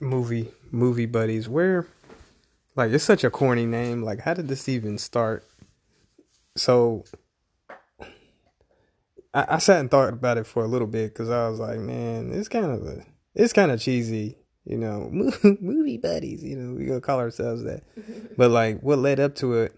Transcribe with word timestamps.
movie 0.00 0.48
movie 0.70 1.06
buddies. 1.06 1.48
Where 1.48 1.86
like 2.76 2.92
it's 2.92 3.04
such 3.04 3.24
a 3.24 3.30
corny 3.30 3.66
name. 3.66 4.02
Like 4.02 4.20
how 4.20 4.34
did 4.34 4.48
this 4.48 4.68
even 4.68 4.98
start? 4.98 5.46
So 6.56 7.04
I, 9.32 9.46
I 9.48 9.58
sat 9.58 9.80
and 9.80 9.90
thought 9.90 10.12
about 10.12 10.38
it 10.38 10.46
for 10.46 10.64
a 10.64 10.68
little 10.68 10.86
bit 10.86 11.12
because 11.12 11.28
I 11.28 11.48
was 11.48 11.58
like, 11.58 11.78
man, 11.78 12.30
it's 12.32 12.48
kind 12.48 12.66
of 12.66 12.86
a 12.86 13.04
it's 13.34 13.52
kind 13.52 13.72
of 13.72 13.80
cheesy, 13.80 14.38
you 14.64 14.78
know, 14.78 15.10
movie 15.60 15.98
buddies. 15.98 16.42
You 16.42 16.56
know, 16.56 16.74
we 16.74 16.86
gonna 16.86 17.00
call 17.00 17.18
ourselves 17.18 17.64
that. 17.64 17.82
but 18.36 18.50
like 18.50 18.80
what 18.80 18.98
led 18.98 19.20
up 19.20 19.34
to 19.36 19.54
it 19.54 19.74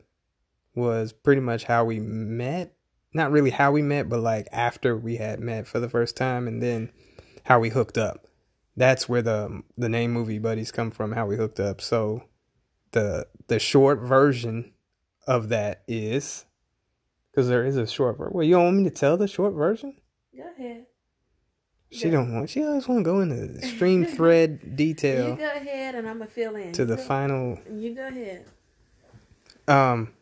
was 0.74 1.12
pretty 1.12 1.40
much 1.40 1.64
how 1.64 1.84
we 1.84 1.98
met. 1.98 2.74
Not 3.14 3.32
really 3.32 3.50
how 3.50 3.72
we 3.72 3.80
met, 3.80 4.10
but 4.10 4.20
like 4.20 4.46
after 4.52 4.94
we 4.94 5.16
had 5.16 5.40
met 5.40 5.66
for 5.66 5.80
the 5.80 5.88
first 5.88 6.16
time, 6.16 6.46
and 6.46 6.62
then 6.62 6.92
how 7.44 7.58
we 7.58 7.70
hooked 7.70 7.96
up. 7.96 8.26
That's 8.76 9.08
where 9.08 9.22
the 9.22 9.62
the 9.78 9.88
name 9.88 10.12
movie 10.12 10.38
buddies 10.38 10.70
come 10.70 10.90
from. 10.90 11.12
How 11.12 11.26
we 11.26 11.36
hooked 11.36 11.60
up. 11.60 11.80
So 11.80 12.24
the 12.92 13.26
the 13.48 13.58
short 13.58 14.00
version 14.00 14.72
of 15.26 15.48
that 15.48 15.82
is 15.88 16.44
because 17.30 17.48
there 17.48 17.64
is 17.64 17.76
a 17.76 17.86
short 17.86 18.18
version. 18.18 18.34
Well, 18.34 18.44
you 18.44 18.54
don't 18.54 18.64
want 18.64 18.76
me 18.76 18.84
to 18.84 18.90
tell 18.90 19.16
the 19.16 19.28
short 19.28 19.54
version? 19.54 19.96
Go 20.36 20.44
ahead. 20.58 20.86
She 21.90 22.10
don't 22.10 22.34
want. 22.34 22.50
She 22.50 22.62
always 22.64 22.86
want 22.88 23.00
to 23.00 23.04
go 23.04 23.20
into 23.20 23.66
stream 23.66 24.04
thread 24.16 24.76
detail. 24.76 25.30
You 25.30 25.36
go 25.36 25.44
ahead, 25.46 25.94
and 25.94 26.06
I'm 26.06 26.18
gonna 26.18 26.30
fill 26.30 26.56
in 26.56 26.72
to 26.72 26.84
the 26.84 26.96
go- 26.96 27.02
final. 27.02 27.58
You 27.72 27.94
go 27.94 28.08
ahead. 28.08 28.44
Um, 29.68 30.12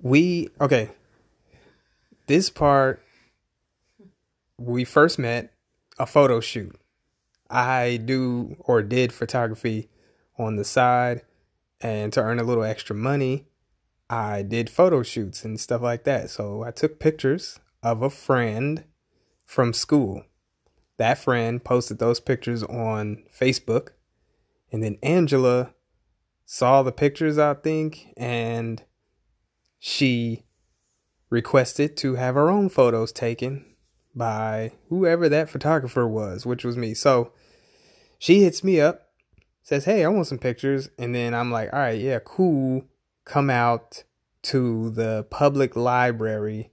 we 0.00 0.50
okay. 0.60 0.90
This 2.26 2.48
part, 2.50 3.02
we 4.58 4.84
first 4.84 5.18
met 5.18 5.53
a 5.98 6.06
photo 6.06 6.40
shoot. 6.40 6.78
I 7.50 8.00
do 8.04 8.56
or 8.58 8.82
did 8.82 9.12
photography 9.12 9.88
on 10.38 10.56
the 10.56 10.64
side, 10.64 11.22
and 11.80 12.12
to 12.12 12.20
earn 12.20 12.40
a 12.40 12.44
little 12.44 12.64
extra 12.64 12.96
money, 12.96 13.46
I 14.10 14.42
did 14.42 14.68
photo 14.70 15.02
shoots 15.02 15.44
and 15.44 15.60
stuff 15.60 15.82
like 15.82 16.04
that. 16.04 16.30
So 16.30 16.62
I 16.62 16.70
took 16.70 16.98
pictures 16.98 17.60
of 17.82 18.02
a 18.02 18.10
friend 18.10 18.84
from 19.44 19.72
school. 19.72 20.24
That 20.96 21.18
friend 21.18 21.62
posted 21.62 21.98
those 21.98 22.20
pictures 22.20 22.62
on 22.62 23.24
Facebook, 23.36 23.90
and 24.72 24.82
then 24.82 24.98
Angela 25.02 25.74
saw 26.44 26.82
the 26.82 26.92
pictures, 26.92 27.38
I 27.38 27.54
think, 27.54 28.12
and 28.16 28.82
she 29.78 30.44
requested 31.30 31.96
to 31.98 32.14
have 32.14 32.36
her 32.36 32.50
own 32.50 32.68
photos 32.68 33.12
taken 33.12 33.73
by 34.14 34.72
whoever 34.88 35.28
that 35.28 35.50
photographer 35.50 36.06
was, 36.06 36.46
which 36.46 36.64
was 36.64 36.76
me. 36.76 36.94
So 36.94 37.32
she 38.18 38.42
hits 38.42 38.62
me 38.62 38.80
up, 38.80 39.08
says, 39.62 39.84
Hey, 39.84 40.04
I 40.04 40.08
want 40.08 40.26
some 40.26 40.38
pictures. 40.38 40.88
And 40.98 41.14
then 41.14 41.34
I'm 41.34 41.50
like, 41.50 41.72
All 41.72 41.78
right, 41.78 42.00
yeah, 42.00 42.18
cool. 42.24 42.84
Come 43.24 43.50
out 43.50 44.04
to 44.42 44.90
the 44.90 45.26
public 45.30 45.74
library 45.74 46.70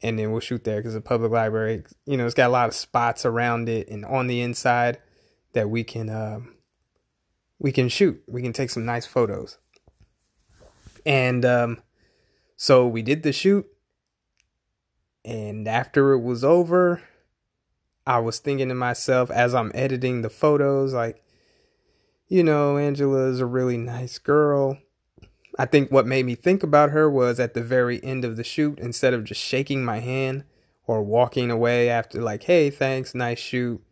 and 0.00 0.18
then 0.18 0.30
we'll 0.30 0.40
shoot 0.40 0.64
there 0.64 0.76
because 0.76 0.94
the 0.94 1.00
public 1.00 1.32
library, 1.32 1.82
you 2.06 2.16
know, 2.16 2.24
it's 2.24 2.34
got 2.34 2.48
a 2.48 2.52
lot 2.52 2.68
of 2.68 2.74
spots 2.74 3.26
around 3.26 3.68
it 3.68 3.88
and 3.88 4.04
on 4.04 4.28
the 4.28 4.40
inside 4.40 4.98
that 5.54 5.68
we 5.68 5.82
can 5.82 6.08
um, 6.08 6.54
we 7.58 7.72
can 7.72 7.88
shoot. 7.88 8.22
We 8.28 8.42
can 8.42 8.52
take 8.52 8.70
some 8.70 8.84
nice 8.84 9.06
photos. 9.06 9.58
And 11.04 11.44
um, 11.44 11.82
so 12.56 12.86
we 12.86 13.02
did 13.02 13.22
the 13.22 13.32
shoot. 13.32 13.66
And 15.28 15.68
after 15.68 16.14
it 16.14 16.20
was 16.20 16.42
over, 16.42 17.02
I 18.06 18.18
was 18.18 18.38
thinking 18.38 18.70
to 18.70 18.74
myself 18.74 19.30
as 19.30 19.54
I'm 19.54 19.70
editing 19.74 20.22
the 20.22 20.30
photos, 20.30 20.94
like, 20.94 21.22
you 22.28 22.42
know, 22.42 22.78
Angela 22.78 23.28
is 23.28 23.38
a 23.38 23.44
really 23.44 23.76
nice 23.76 24.16
girl. 24.16 24.78
I 25.58 25.66
think 25.66 25.92
what 25.92 26.06
made 26.06 26.24
me 26.24 26.34
think 26.34 26.62
about 26.62 26.92
her 26.92 27.10
was 27.10 27.38
at 27.38 27.52
the 27.52 27.62
very 27.62 28.02
end 28.02 28.24
of 28.24 28.38
the 28.38 28.44
shoot, 28.44 28.78
instead 28.78 29.12
of 29.12 29.24
just 29.24 29.42
shaking 29.42 29.84
my 29.84 29.98
hand 29.98 30.44
or 30.86 31.02
walking 31.02 31.50
away 31.50 31.90
after, 31.90 32.22
like, 32.22 32.44
hey, 32.44 32.70
thanks, 32.70 33.14
nice 33.14 33.38
shoot, 33.38 33.82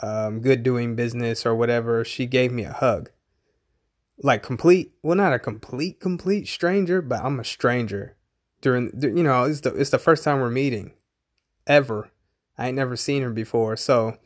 um, 0.00 0.40
good 0.40 0.62
doing 0.62 0.96
business 0.96 1.44
or 1.44 1.54
whatever, 1.54 2.06
she 2.06 2.24
gave 2.24 2.52
me 2.52 2.64
a 2.64 2.72
hug. 2.72 3.10
Like, 4.16 4.42
complete, 4.42 4.92
well, 5.02 5.16
not 5.16 5.34
a 5.34 5.38
complete, 5.38 6.00
complete 6.00 6.48
stranger, 6.48 7.02
but 7.02 7.22
I'm 7.22 7.38
a 7.38 7.44
stranger. 7.44 8.16
During, 8.64 8.90
you 9.02 9.22
know, 9.22 9.44
it's 9.44 9.60
the, 9.60 9.74
it's 9.74 9.90
the 9.90 9.98
first 9.98 10.24
time 10.24 10.40
we're 10.40 10.48
meeting 10.48 10.94
ever. 11.66 12.08
I 12.56 12.68
ain't 12.68 12.76
never 12.76 12.96
seen 12.96 13.22
her 13.22 13.28
before. 13.28 13.76
So, 13.76 14.16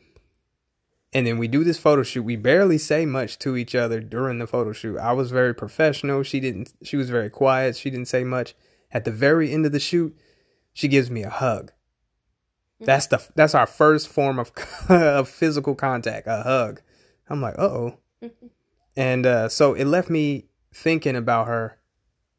and 1.13 1.27
then 1.27 1.39
we 1.39 1.49
do 1.49 1.65
this 1.65 1.77
photo 1.77 2.05
shoot. 2.05 2.23
We 2.23 2.37
barely 2.37 2.79
say 2.79 3.05
much 3.05 3.41
to 3.41 3.57
each 3.57 3.75
other 3.75 3.99
during 3.99 4.39
the 4.39 4.47
photo 4.47 4.73
shoot. 4.73 4.97
I 4.97 5.11
was 5.11 5.33
very 5.33 5.57
professional. 5.57 6.23
She 6.23 6.39
didn't, 6.39 6.73
she 6.85 6.97
was 6.97 7.11
very 7.11 7.31
quiet. 7.31 7.75
She 7.75 7.91
didn't 7.91 8.07
say 8.07 8.23
much. 8.23 8.55
At 8.93 9.05
the 9.05 9.11
very 9.11 9.53
end 9.53 9.67
of 9.67 9.73
the 9.73 9.81
shoot, 9.81 10.17
she 10.73 10.87
gives 10.87 11.11
me 11.11 11.25
a 11.25 11.31
hug. 11.31 11.73
That's 12.81 13.09
the 13.09 13.21
that's 13.35 13.57
our 13.57 13.67
first 13.67 14.07
form 14.07 14.39
of 14.39 14.53
of 14.89 15.29
physical 15.29 15.75
contact, 15.75 16.29
a 16.29 16.45
hug. 16.45 16.81
I'm 17.29 17.43
like, 17.43 17.59
uh 17.59 17.63
oh, 17.63 17.99
and 18.97 19.27
uh, 19.27 19.49
so 19.49 19.75
it 19.75 19.87
left 19.87 20.09
me 20.09 20.47
thinking 20.73 21.17
about 21.17 21.49
her 21.49 21.78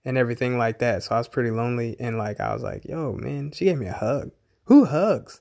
and 0.09 0.17
everything 0.17 0.57
like 0.57 0.79
that. 0.79 1.03
So 1.03 1.13
I 1.13 1.19
was 1.19 1.27
pretty 1.27 1.51
lonely, 1.51 1.95
and 1.99 2.17
like 2.17 2.39
I 2.39 2.51
was 2.51 2.63
like, 2.63 2.83
yo, 2.83 3.13
man, 3.13 3.51
she 3.51 3.65
gave 3.65 3.77
me 3.77 3.85
a 3.85 3.93
hug. 3.93 4.31
Who 4.63 4.85
hugs? 4.85 5.39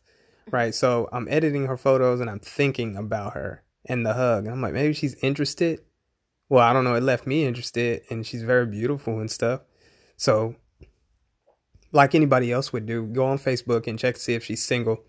Right. 0.51 0.75
So 0.75 1.09
I'm 1.11 1.27
editing 1.31 1.65
her 1.69 1.79
photos 1.79 2.21
and 2.21 2.29
I'm 2.29 2.39
thinking 2.39 2.95
about 2.95 3.33
her 3.33 3.63
and 3.87 4.05
the 4.05 4.13
hug. 4.13 4.45
And 4.45 4.53
I'm 4.53 4.61
like, 4.61 4.75
maybe 4.75 4.93
she's 4.93 5.15
interested. 5.23 5.81
Well, 6.51 6.63
I 6.63 6.75
don't 6.75 6.85
know. 6.85 6.95
It 6.97 7.03
left 7.03 7.27
me 7.27 7.47
interested, 7.47 8.03
and 8.11 8.27
she's 8.27 8.43
very 8.43 8.67
beautiful 8.67 9.21
and 9.21 9.31
stuff. 9.31 9.63
So 10.19 10.57
like 11.91 12.15
anybody 12.15 12.53
else 12.53 12.71
would 12.71 12.85
do, 12.85 13.07
go 13.07 13.25
on 13.25 13.39
Facebook 13.39 13.87
and 13.87 13.99
check 13.99 14.17
to 14.17 14.21
see 14.21 14.35
if 14.35 14.45
she's 14.45 14.63
single. 14.63 15.03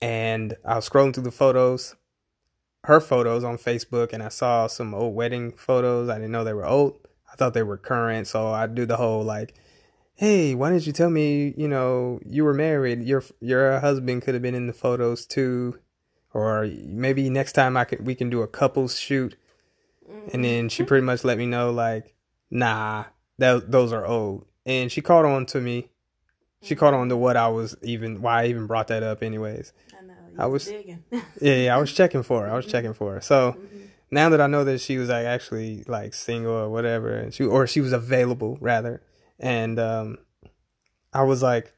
And 0.00 0.54
I 0.64 0.76
was 0.76 0.88
scrolling 0.88 1.12
through 1.12 1.24
the 1.24 1.32
photos, 1.32 1.96
her 2.84 3.00
photos 3.00 3.42
on 3.42 3.58
Facebook, 3.58 4.12
and 4.12 4.22
I 4.22 4.28
saw 4.28 4.68
some 4.68 4.94
old 4.94 5.16
wedding 5.16 5.50
photos. 5.50 6.08
I 6.08 6.14
didn't 6.14 6.30
know 6.30 6.44
they 6.44 6.54
were 6.54 6.66
old. 6.66 7.00
I 7.36 7.38
thought 7.38 7.54
they 7.54 7.62
were 7.62 7.76
current. 7.76 8.26
So 8.26 8.48
I 8.48 8.66
do 8.66 8.86
the 8.86 8.96
whole 8.96 9.22
like, 9.22 9.54
hey, 10.14 10.54
why 10.54 10.70
didn't 10.70 10.86
you 10.86 10.92
tell 10.92 11.10
me, 11.10 11.52
you 11.56 11.68
know, 11.68 12.20
you 12.24 12.44
were 12.44 12.54
married? 12.54 13.02
Your 13.02 13.22
your 13.40 13.78
husband 13.80 14.22
could 14.22 14.34
have 14.34 14.42
been 14.42 14.54
in 14.54 14.66
the 14.66 14.72
photos 14.72 15.26
too. 15.26 15.78
Or 16.32 16.68
maybe 16.84 17.30
next 17.30 17.52
time 17.52 17.76
I 17.76 17.84
could 17.84 18.06
we 18.06 18.14
can 18.14 18.30
do 18.30 18.42
a 18.42 18.48
couples 18.48 18.98
shoot. 18.98 19.36
And 20.32 20.44
then 20.44 20.68
she 20.68 20.82
mm-hmm. 20.82 20.88
pretty 20.88 21.04
much 21.04 21.24
let 21.24 21.36
me 21.36 21.46
know 21.46 21.70
like, 21.70 22.14
nah, 22.50 23.04
that 23.38 23.70
those 23.70 23.92
are 23.92 24.06
old. 24.06 24.46
And 24.64 24.90
she 24.90 25.00
caught 25.00 25.24
on 25.24 25.46
to 25.46 25.60
me 25.60 25.90
she 26.62 26.74
caught 26.74 26.94
on 26.94 27.08
to 27.08 27.16
what 27.16 27.36
I 27.36 27.48
was 27.48 27.76
even 27.82 28.20
why 28.22 28.42
I 28.42 28.46
even 28.46 28.66
brought 28.66 28.88
that 28.88 29.02
up 29.02 29.22
anyways. 29.22 29.72
I 29.96 30.04
know. 30.04 30.14
I 30.38 30.46
was- 30.46 30.66
digging. 30.66 31.04
Yeah, 31.10 31.22
yeah, 31.40 31.76
I 31.76 31.78
was 31.78 31.92
checking 31.94 32.22
for 32.22 32.42
her. 32.42 32.50
I 32.50 32.56
was 32.56 32.66
checking 32.66 32.94
for 32.94 33.14
her. 33.14 33.20
So 33.20 33.52
mm-hmm. 33.52 33.84
Now 34.10 34.28
that 34.28 34.40
I 34.40 34.46
know 34.46 34.64
that 34.64 34.80
she 34.80 34.98
was 34.98 35.08
like 35.08 35.26
actually 35.26 35.84
like 35.86 36.14
single 36.14 36.52
or 36.52 36.70
whatever 36.70 37.14
and 37.14 37.34
she 37.34 37.44
or 37.44 37.66
she 37.66 37.80
was 37.80 37.92
available 37.92 38.58
rather. 38.60 39.02
And 39.38 39.78
um 39.78 40.18
I 41.12 41.22
was 41.22 41.42
like, 41.42 41.72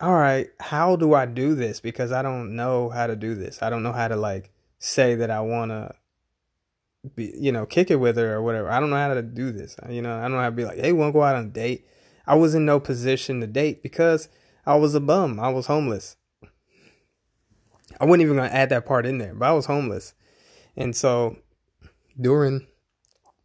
all 0.00 0.14
right, 0.14 0.48
how 0.60 0.96
do 0.96 1.14
I 1.14 1.26
do 1.26 1.54
this? 1.54 1.80
Because 1.80 2.12
I 2.12 2.22
don't 2.22 2.56
know 2.56 2.88
how 2.90 3.06
to 3.06 3.16
do 3.16 3.34
this. 3.34 3.62
I 3.62 3.70
don't 3.70 3.82
know 3.82 3.92
how 3.92 4.08
to 4.08 4.16
like 4.16 4.50
say 4.78 5.14
that 5.16 5.30
I 5.30 5.40
wanna 5.40 5.94
be 7.14 7.32
you 7.38 7.52
know, 7.52 7.66
kick 7.66 7.90
it 7.90 7.96
with 7.96 8.16
her 8.16 8.34
or 8.34 8.42
whatever. 8.42 8.70
I 8.70 8.80
don't 8.80 8.90
know 8.90 8.96
how 8.96 9.14
to 9.14 9.22
do 9.22 9.52
this. 9.52 9.76
You 9.88 10.02
know, 10.02 10.18
I 10.18 10.22
don't 10.22 10.32
know 10.32 10.40
how 10.40 10.50
to 10.50 10.56
be 10.56 10.64
like, 10.64 10.78
hey, 10.78 10.92
wanna 10.92 11.12
go 11.12 11.22
out 11.22 11.36
on 11.36 11.46
a 11.46 11.48
date? 11.48 11.86
I 12.26 12.34
was 12.34 12.54
in 12.54 12.64
no 12.64 12.80
position 12.80 13.40
to 13.40 13.46
date 13.46 13.82
because 13.82 14.28
I 14.66 14.74
was 14.74 14.96
a 14.96 15.00
bum. 15.00 15.38
I 15.38 15.48
was 15.50 15.66
homeless. 15.66 16.16
I 18.00 18.04
wasn't 18.04 18.22
even 18.22 18.36
gonna 18.36 18.48
add 18.48 18.70
that 18.70 18.84
part 18.84 19.06
in 19.06 19.18
there, 19.18 19.34
but 19.34 19.48
I 19.48 19.52
was 19.52 19.66
homeless. 19.66 20.14
And 20.76 20.94
so 20.94 21.36
during 22.20 22.66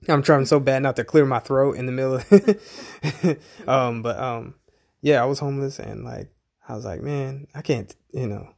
I'm 0.10 0.24
trying 0.24 0.46
so 0.46 0.60
bad 0.60 0.82
not 0.82 0.96
to 0.96 1.04
clear 1.04 1.26
my 1.26 1.40
throat 1.40 1.76
in 1.76 1.86
the 1.86 1.92
middle 1.92 2.16
of 2.16 3.38
um 3.68 4.02
but 4.02 4.20
um 4.20 4.56
yeah, 5.02 5.22
I 5.22 5.26
was 5.26 5.40
homeless 5.40 5.80
and 5.80 6.04
like 6.04 6.32
I 6.68 6.76
was 6.76 6.86
like, 6.86 7.02
man, 7.02 7.48
I 7.54 7.62
can't 7.62 7.94
you 8.12 8.28
know 8.28 8.50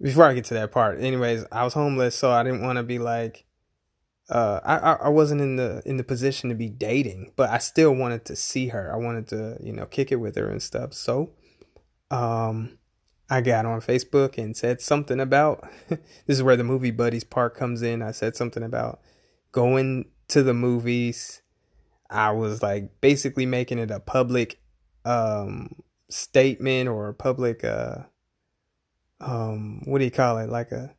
before 0.00 0.24
I 0.24 0.34
get 0.34 0.44
to 0.46 0.54
that 0.54 0.72
part, 0.72 1.00
anyways, 1.00 1.44
I 1.50 1.64
was 1.64 1.72
homeless, 1.72 2.14
so 2.14 2.30
I 2.30 2.42
didn't 2.42 2.62
want 2.62 2.76
to 2.76 2.82
be 2.82 2.98
like 2.98 3.44
uh 4.28 4.60
I, 4.64 5.06
I 5.06 5.08
wasn't 5.08 5.40
in 5.40 5.56
the 5.56 5.82
in 5.84 5.98
the 5.98 6.04
position 6.04 6.48
to 6.50 6.56
be 6.56 6.68
dating, 6.68 7.32
but 7.36 7.50
I 7.50 7.58
still 7.58 7.92
wanted 7.92 8.24
to 8.26 8.36
see 8.36 8.68
her. 8.68 8.92
I 8.92 8.96
wanted 8.96 9.28
to, 9.28 9.58
you 9.60 9.72
know, 9.72 9.86
kick 9.86 10.10
it 10.10 10.16
with 10.16 10.36
her 10.36 10.48
and 10.48 10.62
stuff. 10.62 10.94
So 10.94 11.30
um 12.10 12.78
I 13.28 13.40
got 13.40 13.66
on 13.66 13.80
Facebook 13.80 14.38
and 14.38 14.56
said 14.56 14.80
something 14.80 15.20
about 15.20 15.68
this 15.88 16.00
is 16.26 16.42
where 16.42 16.56
the 16.56 16.64
movie 16.64 16.90
buddies 16.90 17.24
part 17.24 17.56
comes 17.56 17.82
in. 17.82 18.02
I 18.02 18.12
said 18.12 18.36
something 18.36 18.62
about 18.62 19.00
going 19.52 20.10
to 20.28 20.42
the 20.42 20.54
movies. 20.54 21.42
I 22.08 22.30
was 22.30 22.62
like 22.62 23.00
basically 23.00 23.46
making 23.46 23.78
it 23.78 23.90
a 23.90 24.00
public 24.00 24.60
um 25.04 25.70
statement 26.08 26.88
or 26.88 27.08
a 27.08 27.14
public 27.14 27.64
uh 27.64 27.98
um 29.20 29.82
what 29.84 29.98
do 29.98 30.04
you 30.04 30.10
call 30.10 30.38
it? 30.38 30.48
Like 30.48 30.72
a 30.72 30.94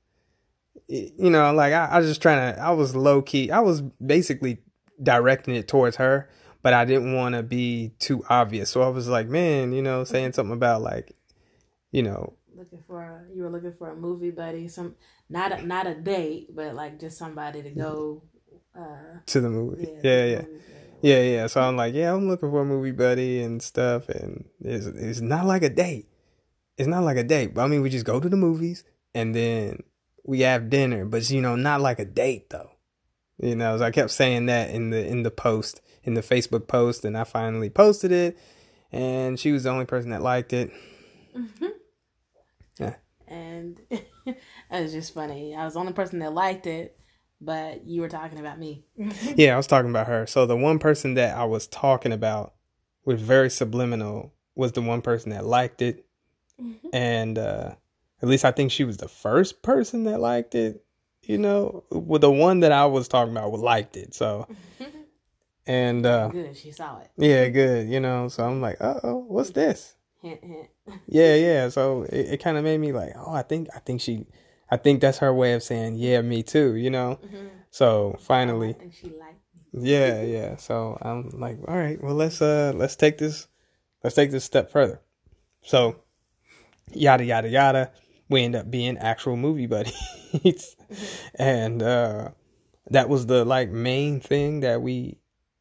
you 0.88 1.30
know, 1.30 1.52
like 1.54 1.74
I, 1.74 1.86
I 1.86 1.98
was 2.00 2.08
just 2.08 2.22
trying 2.22 2.54
to, 2.54 2.62
I 2.62 2.72
was 2.72 2.96
low 2.96 3.22
key, 3.22 3.52
I 3.52 3.60
was 3.60 3.82
basically 3.82 4.60
directing 5.02 5.56
it 5.56 5.68
towards 5.68 5.98
her, 5.98 6.30
but 6.62 6.74
I 6.74 6.86
didn't 6.86 7.14
want 7.14 7.36
to 7.36 7.44
be 7.44 7.92
too 8.00 8.24
obvious. 8.30 8.70
So 8.70 8.82
I 8.82 8.88
was 8.88 9.08
like, 9.08 9.28
man, 9.28 9.74
you 9.74 9.82
know, 9.82 10.04
saying 10.04 10.34
something 10.34 10.54
about 10.54 10.82
like, 10.82 11.17
you 11.92 12.04
know, 12.04 12.34
Looking 12.56 12.84
for 12.88 13.02
a, 13.02 13.36
you 13.36 13.44
were 13.44 13.52
looking 13.52 13.74
for 13.78 13.92
a 13.92 13.96
movie 13.96 14.32
buddy, 14.32 14.68
some 14.68 14.96
not 15.30 15.52
a, 15.52 15.66
not 15.66 15.86
a 15.86 15.94
date, 15.94 16.56
but 16.56 16.74
like 16.74 17.00
just 17.00 17.18
somebody 17.18 17.62
to 17.62 17.70
go. 17.70 18.24
Uh, 18.76 19.20
to 19.26 19.42
the 19.42 19.50
movie. 19.50 19.84
yeah, 19.84 20.00
Yeah, 20.04 20.26
yeah. 20.26 20.42
the 20.42 20.48
movies, 20.48 20.62
Yeah, 21.02 21.22
yeah. 21.22 21.48
So 21.48 21.62
I'm 21.62 21.76
like, 21.76 21.94
yeah, 21.94 22.14
I'm 22.14 22.28
looking 22.28 22.50
for 22.50 22.62
a 22.62 22.66
movie 22.66 22.92
buddy 22.92 23.42
and 23.42 23.62
stuff, 23.62 24.10
and 24.10 24.46
it's 24.60 24.88
it's 24.88 25.22
not 25.22 25.46
like 25.46 25.62
a 25.62 25.70
date. 25.70 26.08
It's 26.78 26.88
not 26.88 27.04
like 27.04 27.18
a 27.18 27.24
date. 27.24 27.54
But 27.54 27.64
I 27.64 27.68
mean, 27.68 27.82
we 27.82 27.90
just 27.90 28.06
go 28.06 28.20
to 28.20 28.30
the 28.30 28.38
movies 28.38 28.84
and 29.14 29.34
then 29.34 29.84
we 30.24 30.42
have 30.42 30.70
dinner, 30.70 31.06
but 31.06 31.30
you 31.30 31.42
know, 31.42 31.56
not 31.56 31.82
like 31.82 32.00
a 32.00 32.06
date 32.06 32.50
though. 32.50 32.72
You 33.40 33.56
know, 33.56 33.78
so 33.78 33.84
I 33.84 33.92
kept 33.92 34.12
saying 34.12 34.48
that 34.48 34.72
in 34.72 34.90
the 34.90 35.06
in 35.06 35.24
the 35.24 35.32
post 35.32 35.82
in 36.04 36.14
the 36.14 36.22
Facebook 36.22 36.68
post, 36.68 37.06
and 37.06 37.18
I 37.18 37.24
finally 37.24 37.70
posted 37.70 38.12
it, 38.12 38.38
and 38.92 39.40
she 39.40 39.52
was 39.52 39.64
the 39.64 39.70
only 39.70 39.86
person 39.86 40.10
that 40.12 40.22
liked 40.22 40.54
it. 40.54 40.72
Yeah, 42.80 42.96
and 43.28 43.80
it 43.90 44.38
was 44.70 44.92
just 44.94 45.14
funny. 45.14 45.56
I 45.56 45.66
was 45.66 45.74
the 45.74 45.80
only 45.80 45.94
person 45.94 46.20
that 46.20 46.34
liked 46.34 46.68
it, 46.68 46.98
but 47.42 47.86
you 47.86 48.02
were 48.02 48.10
talking 48.10 48.40
about 48.40 48.60
me. 48.60 48.86
Yeah, 49.36 49.54
I 49.54 49.58
was 49.58 49.68
talking 49.68 49.90
about 49.90 50.08
her. 50.08 50.26
So 50.28 50.46
the 50.46 50.56
one 50.56 50.80
person 50.80 51.14
that 51.16 51.38
I 51.38 51.44
was 51.46 51.68
talking 51.68 52.12
about 52.12 52.54
was 53.06 53.22
very 53.22 53.50
subliminal 53.50 54.34
was 54.56 54.72
the 54.72 54.82
one 54.82 55.02
person 55.02 55.32
that 55.32 55.46
liked 55.46 55.82
it. 55.82 56.06
And 56.94 57.38
uh 57.38 57.76
at 58.22 58.28
least 58.28 58.46
I 58.46 58.52
think 58.52 58.72
she 58.72 58.84
was 58.84 58.98
the 58.98 59.08
first 59.08 59.62
person 59.62 60.06
that 60.06 60.20
liked 60.20 60.56
it. 60.56 60.84
You 61.24 61.38
know, 61.38 61.84
well, 61.92 62.20
the 62.20 62.32
one 62.32 62.62
that 62.62 62.72
I 62.72 62.86
was 62.86 63.08
talking 63.08 63.32
about 63.36 63.52
liked 63.60 63.98
it. 63.98 64.14
So 64.16 64.48
and 65.68 66.06
uh 66.06 66.30
Good, 66.30 66.56
she 66.58 66.72
saw 66.72 67.00
it. 67.00 67.12
yeah, 67.18 67.50
good, 67.50 67.90
you 67.90 68.00
know. 68.00 68.28
So 68.30 68.44
I'm 68.46 68.62
like, 68.62 68.78
"Uh-oh, 68.80 69.26
what's 69.28 69.52
this?" 69.52 69.96
Hint, 70.22 70.44
hint. 70.44 70.70
Yeah, 71.08 71.36
yeah. 71.36 71.70
So 71.70 72.04
it, 72.04 72.34
it 72.34 72.38
kind 72.44 72.58
of 72.58 72.64
made 72.64 72.80
me 72.80 72.92
like, 72.92 73.14
"Oh, 73.16 73.34
I 73.34 73.44
think 73.44 73.70
I 73.76 73.80
think 73.80 74.02
she 74.02 74.26
I 74.70 74.78
think 74.78 75.02
that's 75.02 75.20
her 75.20 75.34
way 75.34 75.54
of 75.54 75.64
saying, 75.64 75.96
"Yeah, 75.96 76.22
me 76.22 76.44
too," 76.44 76.76
you 76.76 76.90
know. 76.90 77.20
So 77.70 78.18
finally, 78.20 78.70
I 78.70 78.74
think 78.74 78.94
she 78.94 79.10
liked 79.10 79.42
me. 79.74 79.92
yeah, 79.92 80.22
yeah. 80.22 80.56
So 80.58 80.98
I'm 81.02 81.30
like, 81.30 81.60
all 81.68 81.78
right, 81.78 82.02
well 82.04 82.16
let's 82.16 82.42
uh 82.42 82.74
let's 82.76 82.96
take 82.96 83.18
this 83.18 83.48
let's 84.04 84.16
take 84.16 84.32
this 84.32 84.44
step 84.44 84.72
further. 84.72 85.02
So 85.64 85.98
yada 86.94 87.24
yada 87.24 87.50
yada. 87.50 87.92
We 88.30 88.44
end 88.44 88.56
up 88.56 88.70
being 88.70 88.98
actual 88.98 89.38
movie 89.38 89.68
buddies. 89.68 90.76
and 91.36 91.82
uh 91.82 92.30
that 92.90 93.10
was 93.10 93.26
the 93.26 93.46
like 93.46 93.70
main 93.70 94.20
thing 94.20 94.62
that 94.62 94.82
we 94.82 95.20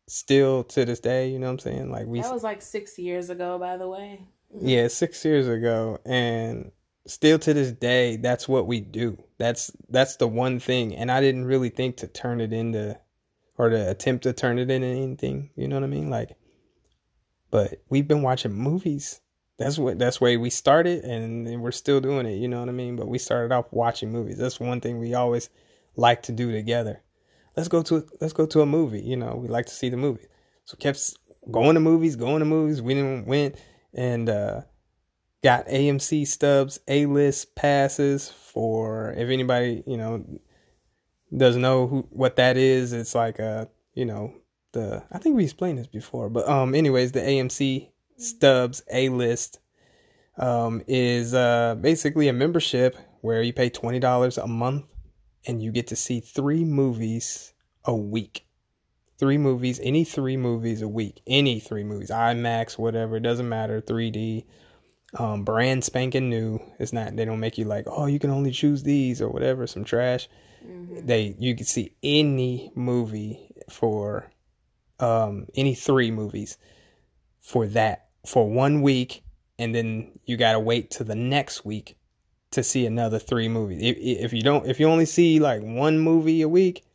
still 0.09 0.65
to 0.65 0.85
this 0.85 1.01
day, 1.01 1.31
you 1.31 1.39
know 1.39 1.47
what 1.47 1.53
I'm 1.53 1.59
saying? 1.59 1.91
Like 1.91 2.07
we 2.07 2.21
That 2.21 2.33
was 2.33 2.43
like 2.43 2.63
six 2.63 2.99
years 2.99 3.31
ago, 3.31 3.59
by 3.59 3.77
the 3.77 3.89
way. 3.89 4.21
Yeah, 4.61 4.89
six 4.89 5.25
years 5.25 5.49
ago, 5.49 5.99
and 6.05 6.71
still 7.07 7.39
to 7.39 7.55
this 7.55 7.73
day, 7.73 8.17
that's 8.17 8.49
what 8.49 8.67
we 8.67 8.81
do. 8.81 9.23
That's 9.39 9.71
that's 9.89 10.17
the 10.17 10.29
one 10.29 10.61
thing, 10.61 10.95
and 10.95 11.11
I 11.11 11.21
didn't 11.21 11.45
really 11.45 11.69
think 11.69 11.99
to 11.99 12.07
turn 12.07 12.41
it 12.41 12.53
into, 12.53 12.99
or 13.59 13.69
to 13.71 13.91
attempt 13.91 14.25
to 14.25 14.33
turn 14.33 14.59
it 14.59 14.71
into 14.71 14.87
anything. 14.87 15.51
You 15.57 15.69
know 15.69 15.77
what 15.77 15.85
I 15.85 15.89
mean? 15.89 16.11
Like, 16.11 16.37
but 17.51 17.83
we've 17.89 18.09
been 18.09 18.23
watching 18.23 18.53
movies. 18.53 19.21
That's 19.59 19.79
what 19.79 19.99
that's 19.99 20.21
where 20.21 20.39
we 20.39 20.51
started, 20.51 21.05
and, 21.05 21.63
we're 21.63 21.71
still 21.71 22.01
doing 22.01 22.27
it. 22.27 22.37
You 22.37 22.49
know 22.49 22.61
what 22.61 22.69
I 22.69 22.73
mean? 22.73 22.97
But 22.97 23.09
we 23.09 23.19
started 23.19 23.53
off 23.53 23.67
watching 23.71 24.13
movies. 24.13 24.39
That's 24.39 24.61
one 24.61 24.81
thing 24.81 24.99
we 24.99 25.15
always 25.15 25.49
like 25.97 26.23
to 26.25 26.33
do 26.33 26.53
together. 26.53 27.03
Let's 27.57 27.69
go 27.69 27.83
to 27.83 28.07
let's 28.21 28.35
go 28.35 28.47
to 28.47 28.61
a 28.61 28.67
movie. 28.67 29.01
You 29.01 29.17
know, 29.17 29.37
we 29.37 29.49
like 29.49 29.67
to 29.67 29.75
see 29.75 29.89
the 29.89 29.97
movie. 29.97 30.27
So 30.65 30.77
kept 30.77 31.17
going 31.51 31.75
to 31.75 31.81
movies, 31.81 32.17
going 32.17 32.41
to 32.41 32.45
movies. 32.45 32.83
We 32.83 32.95
didn't 32.95 33.27
went 33.27 33.57
and 33.97 34.29
uh, 34.29 34.61
got 35.43 35.67
AMC 35.67 36.27
stubs, 36.27 36.79
A 36.87 37.07
list 37.07 37.55
passes 37.57 38.29
for 38.29 39.13
if 39.13 39.29
anybody 39.29 39.83
you 39.87 39.97
know 39.97 40.25
doesn't 41.37 41.63
know 41.63 41.87
who 41.87 42.07
what 42.11 42.37
that 42.37 42.57
is. 42.57 42.93
It's 42.93 43.15
like 43.15 43.39
a 43.39 43.69
you 43.95 44.05
know 44.05 44.35
the 44.73 45.03
I 45.11 45.19
think 45.19 45.37
we 45.37 45.45
explained 45.45 45.79
this 45.79 45.87
before, 45.87 46.29
but 46.29 46.49
um 46.49 46.75
anyways 46.75 47.13
the 47.13 47.21
AMC 47.21 47.89
stubs 48.19 48.83
A 48.93 49.09
list 49.09 49.59
um 50.39 50.83
is 50.87 51.35
uh 51.35 51.77
basically 51.81 52.29
a 52.29 52.33
membership 52.33 52.97
where 53.23 53.43
you 53.43 53.53
pay 53.53 53.71
twenty 53.71 53.99
dollars 53.99 54.39
a 54.39 54.47
month 54.47 54.85
and 55.47 55.63
you 55.63 55.73
get 55.73 55.87
to 55.89 55.97
see 55.97 56.21
three 56.21 56.65
movies 56.65 57.55
a 57.85 57.95
week 57.95 58.46
three 59.19 59.39
movies, 59.39 59.81
any 59.83 60.05
three 60.05 60.37
movies 60.37 60.83
a 60.83 60.89
week, 60.89 61.21
any 61.27 61.61
three 61.61 61.85
movies, 61.85 62.11
IMAX, 62.11 62.79
whatever, 62.79 63.17
it 63.17 63.23
doesn't 63.23 63.49
matter, 63.49 63.81
3D, 63.81 64.45
um, 65.19 65.45
brand 65.45 65.85
spanking 65.85 66.29
new. 66.29 66.61
It's 66.79 66.93
not, 66.93 67.17
they 67.17 67.25
don't 67.25 67.41
make 67.41 67.59
you 67.59 67.65
like, 67.65 67.87
oh, 67.87 68.07
you 68.07 68.19
can 68.19 68.31
only 68.31 68.51
choose 68.51 68.83
these 68.83 69.23
or 69.23 69.29
whatever, 69.29 69.67
some 69.67 69.85
trash. 69.85 70.29
They, 70.65 71.37
you 71.39 71.55
can 71.55 71.67
see 71.67 71.95
any 72.03 72.73
movie 72.75 73.51
for, 73.71 74.31
um, 74.99 75.47
any 75.55 75.75
three 75.75 76.11
movies 76.11 76.59
for 77.41 77.67
that, 77.69 78.09
for 78.27 78.51
one 78.51 78.83
week, 78.83 79.23
and 79.59 79.75
then 79.75 80.19
you 80.25 80.37
gotta 80.37 80.61
wait 80.61 80.91
to 80.93 81.05
the 81.05 81.15
next 81.15 81.65
week 81.65 81.97
to 82.51 82.63
see 82.63 82.87
another 82.87 83.19
three 83.19 83.49
movies. 83.49 83.81
If, 83.83 83.97
if 83.99 84.33
you 84.33 84.43
don't, 84.43 84.67
if 84.67 84.81
you 84.81 84.89
only 84.89 85.07
see 85.07 85.39
like 85.39 85.63
one 85.63 85.99
movie 85.99 86.43
a 86.43 86.49
week, 86.49 86.86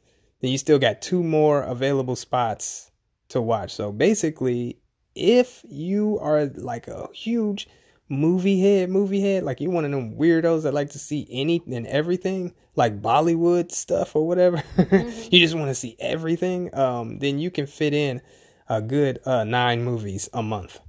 then 0.41 0.51
you 0.51 0.57
still 0.57 0.79
got 0.79 1.01
two 1.01 1.23
more 1.23 1.61
available 1.61 2.15
spots 2.15 2.91
to 3.29 3.41
watch. 3.41 3.73
So 3.73 3.91
basically, 3.91 4.77
if 5.15 5.63
you 5.67 6.19
are 6.19 6.45
like 6.45 6.87
a 6.87 7.07
huge 7.13 7.67
movie 8.09 8.59
head, 8.59 8.89
movie 8.89 9.21
head, 9.21 9.43
like 9.43 9.61
you're 9.61 9.71
one 9.71 9.85
of 9.85 9.91
them 9.91 10.17
weirdos 10.17 10.63
that 10.63 10.73
like 10.73 10.89
to 10.91 10.99
see 10.99 11.27
any 11.29 11.61
and 11.71 11.87
everything, 11.87 12.53
like 12.75 13.01
Bollywood 13.01 13.71
stuff 13.71 14.15
or 14.15 14.27
whatever, 14.27 14.61
you 14.77 15.39
just 15.39 15.55
want 15.55 15.69
to 15.69 15.75
see 15.75 15.95
everything, 15.99 16.73
um, 16.75 17.19
then 17.19 17.39
you 17.39 17.51
can 17.51 17.67
fit 17.67 17.93
in 17.93 18.21
a 18.67 18.81
good 18.81 19.19
uh, 19.25 19.43
nine 19.43 19.83
movies 19.83 20.29
a 20.33 20.43
month 20.43 20.79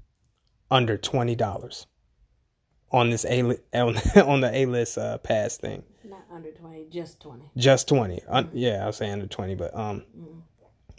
under 0.71 0.97
twenty 0.97 1.35
dollars 1.35 1.87
on 2.91 3.11
this 3.11 3.25
a 3.25 3.43
on, 3.75 3.97
on 4.17 4.41
the 4.41 4.51
A 4.53 4.67
list 4.67 4.99
uh, 4.99 5.19
pass 5.19 5.57
thing 5.57 5.83
under 6.32 6.50
20, 6.50 6.87
just 6.90 7.20
20. 7.20 7.50
just 7.56 7.88
20 7.88 8.23
Un- 8.29 8.50
yeah 8.52 8.84
i'll 8.84 8.93
say 8.93 9.11
under 9.11 9.26
20 9.26 9.55
but 9.55 9.74
um 9.77 10.05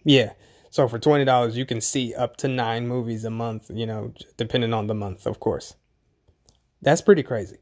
yeah. 0.05 0.33
So 0.69 0.87
for 0.87 0.99
$20 0.99 1.53
you 1.55 1.65
can 1.65 1.79
see 1.79 2.13
up 2.13 2.35
to 2.37 2.47
nine 2.47 2.87
movies 2.87 3.23
a 3.25 3.29
month 3.29 3.71
you 3.73 3.85
know 3.85 4.13
depending 4.37 4.73
on 4.73 4.87
the 4.87 4.93
month 4.93 5.25
of 5.25 5.39
course. 5.39 5.75
That's 6.81 7.01
pretty 7.01 7.23
crazy. 7.23 7.57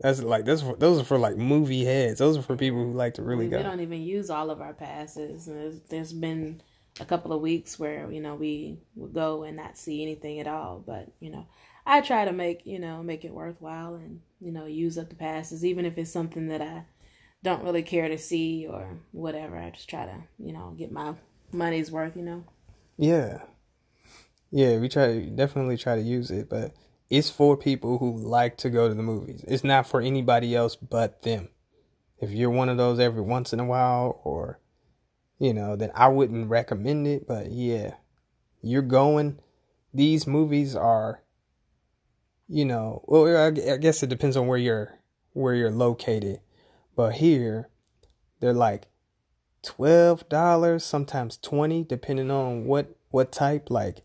That's 0.00 0.22
like 0.22 0.44
those 0.44 0.62
are 0.62 0.66
for, 0.72 0.76
those 0.76 1.00
are 1.00 1.04
for 1.04 1.18
like 1.18 1.36
movie 1.36 1.84
heads. 1.84 2.18
Those 2.18 2.36
are 2.36 2.42
for 2.42 2.56
people 2.56 2.78
who 2.84 2.92
like 2.92 3.14
to 3.14 3.22
really 3.22 3.46
we, 3.48 3.56
we 3.56 3.62
go. 3.62 3.62
don't 3.62 3.80
even 3.80 4.02
use 4.02 4.30
all 4.30 4.50
of 4.50 4.60
our 4.60 4.72
passes. 4.74 5.48
And 5.48 5.56
There's, 5.56 5.80
there's 5.88 6.12
been 6.12 6.60
a 7.00 7.04
couple 7.04 7.32
of 7.32 7.40
weeks 7.40 7.78
where 7.78 8.10
you 8.12 8.20
know 8.20 8.34
we 8.34 8.78
would 8.96 9.14
go 9.14 9.42
and 9.44 9.56
not 9.56 9.78
see 9.78 10.02
anything 10.02 10.38
at 10.40 10.46
all. 10.46 10.82
But 10.84 11.08
you 11.20 11.30
know, 11.30 11.46
I 11.86 12.00
try 12.00 12.24
to 12.24 12.32
make 12.32 12.66
you 12.66 12.78
know 12.78 13.02
make 13.02 13.24
it 13.24 13.32
worthwhile 13.32 13.94
and 13.94 14.20
you 14.42 14.52
know 14.52 14.66
use 14.66 14.98
up 14.98 15.08
the 15.08 15.14
passes, 15.14 15.64
even 15.64 15.84
if 15.84 15.96
it's 15.96 16.10
something 16.10 16.48
that 16.48 16.60
I 16.60 16.84
don't 17.42 17.64
really 17.64 17.82
care 17.82 18.08
to 18.08 18.18
see 18.18 18.66
or 18.68 18.98
whatever. 19.12 19.56
I 19.56 19.70
just 19.70 19.88
try 19.88 20.06
to 20.06 20.24
you 20.38 20.52
know 20.52 20.74
get 20.76 20.92
my 20.92 21.14
money's 21.52 21.90
worth. 21.90 22.16
You 22.16 22.22
know. 22.22 22.44
yeah 22.98 23.42
yeah 24.52 24.76
we 24.78 24.88
try 24.88 25.06
to 25.06 25.26
definitely 25.30 25.76
try 25.76 25.96
to 25.96 26.02
use 26.02 26.30
it 26.30 26.48
but 26.48 26.74
it's 27.10 27.30
for 27.30 27.56
people 27.56 27.98
who 27.98 28.16
like 28.16 28.56
to 28.58 28.70
go 28.70 28.86
to 28.86 28.94
the 28.94 29.02
movies 29.02 29.42
it's 29.48 29.64
not 29.64 29.86
for 29.86 30.00
anybody 30.00 30.54
else 30.54 30.76
but 30.76 31.22
them 31.22 31.48
if 32.18 32.30
you're 32.30 32.50
one 32.50 32.68
of 32.68 32.76
those 32.76 33.00
every 33.00 33.22
once 33.22 33.52
in 33.52 33.58
a 33.58 33.64
while 33.64 34.20
or 34.24 34.60
you 35.38 35.52
know 35.52 35.74
then 35.74 35.90
i 35.94 36.06
wouldn't 36.06 36.48
recommend 36.48 37.06
it 37.06 37.26
but 37.26 37.50
yeah 37.50 37.94
you're 38.60 38.82
going 38.82 39.38
these 39.92 40.26
movies 40.26 40.76
are 40.76 41.22
you 42.52 42.66
know 42.66 43.02
well 43.06 43.26
i 43.36 43.46
I 43.46 43.76
guess 43.78 44.02
it 44.02 44.10
depends 44.10 44.36
on 44.36 44.46
where 44.46 44.58
you're 44.58 44.98
where 45.32 45.54
you're 45.54 45.70
located. 45.70 46.40
But 46.94 47.14
here 47.14 47.70
they're 48.40 48.52
like 48.52 48.88
twelve 49.62 50.28
dollars 50.28 50.84
sometimes 50.84 51.36
20 51.38 51.84
depending 51.84 52.30
on 52.30 52.64
what 52.66 52.96
what 53.10 53.30
type 53.30 53.70
like 53.70 54.02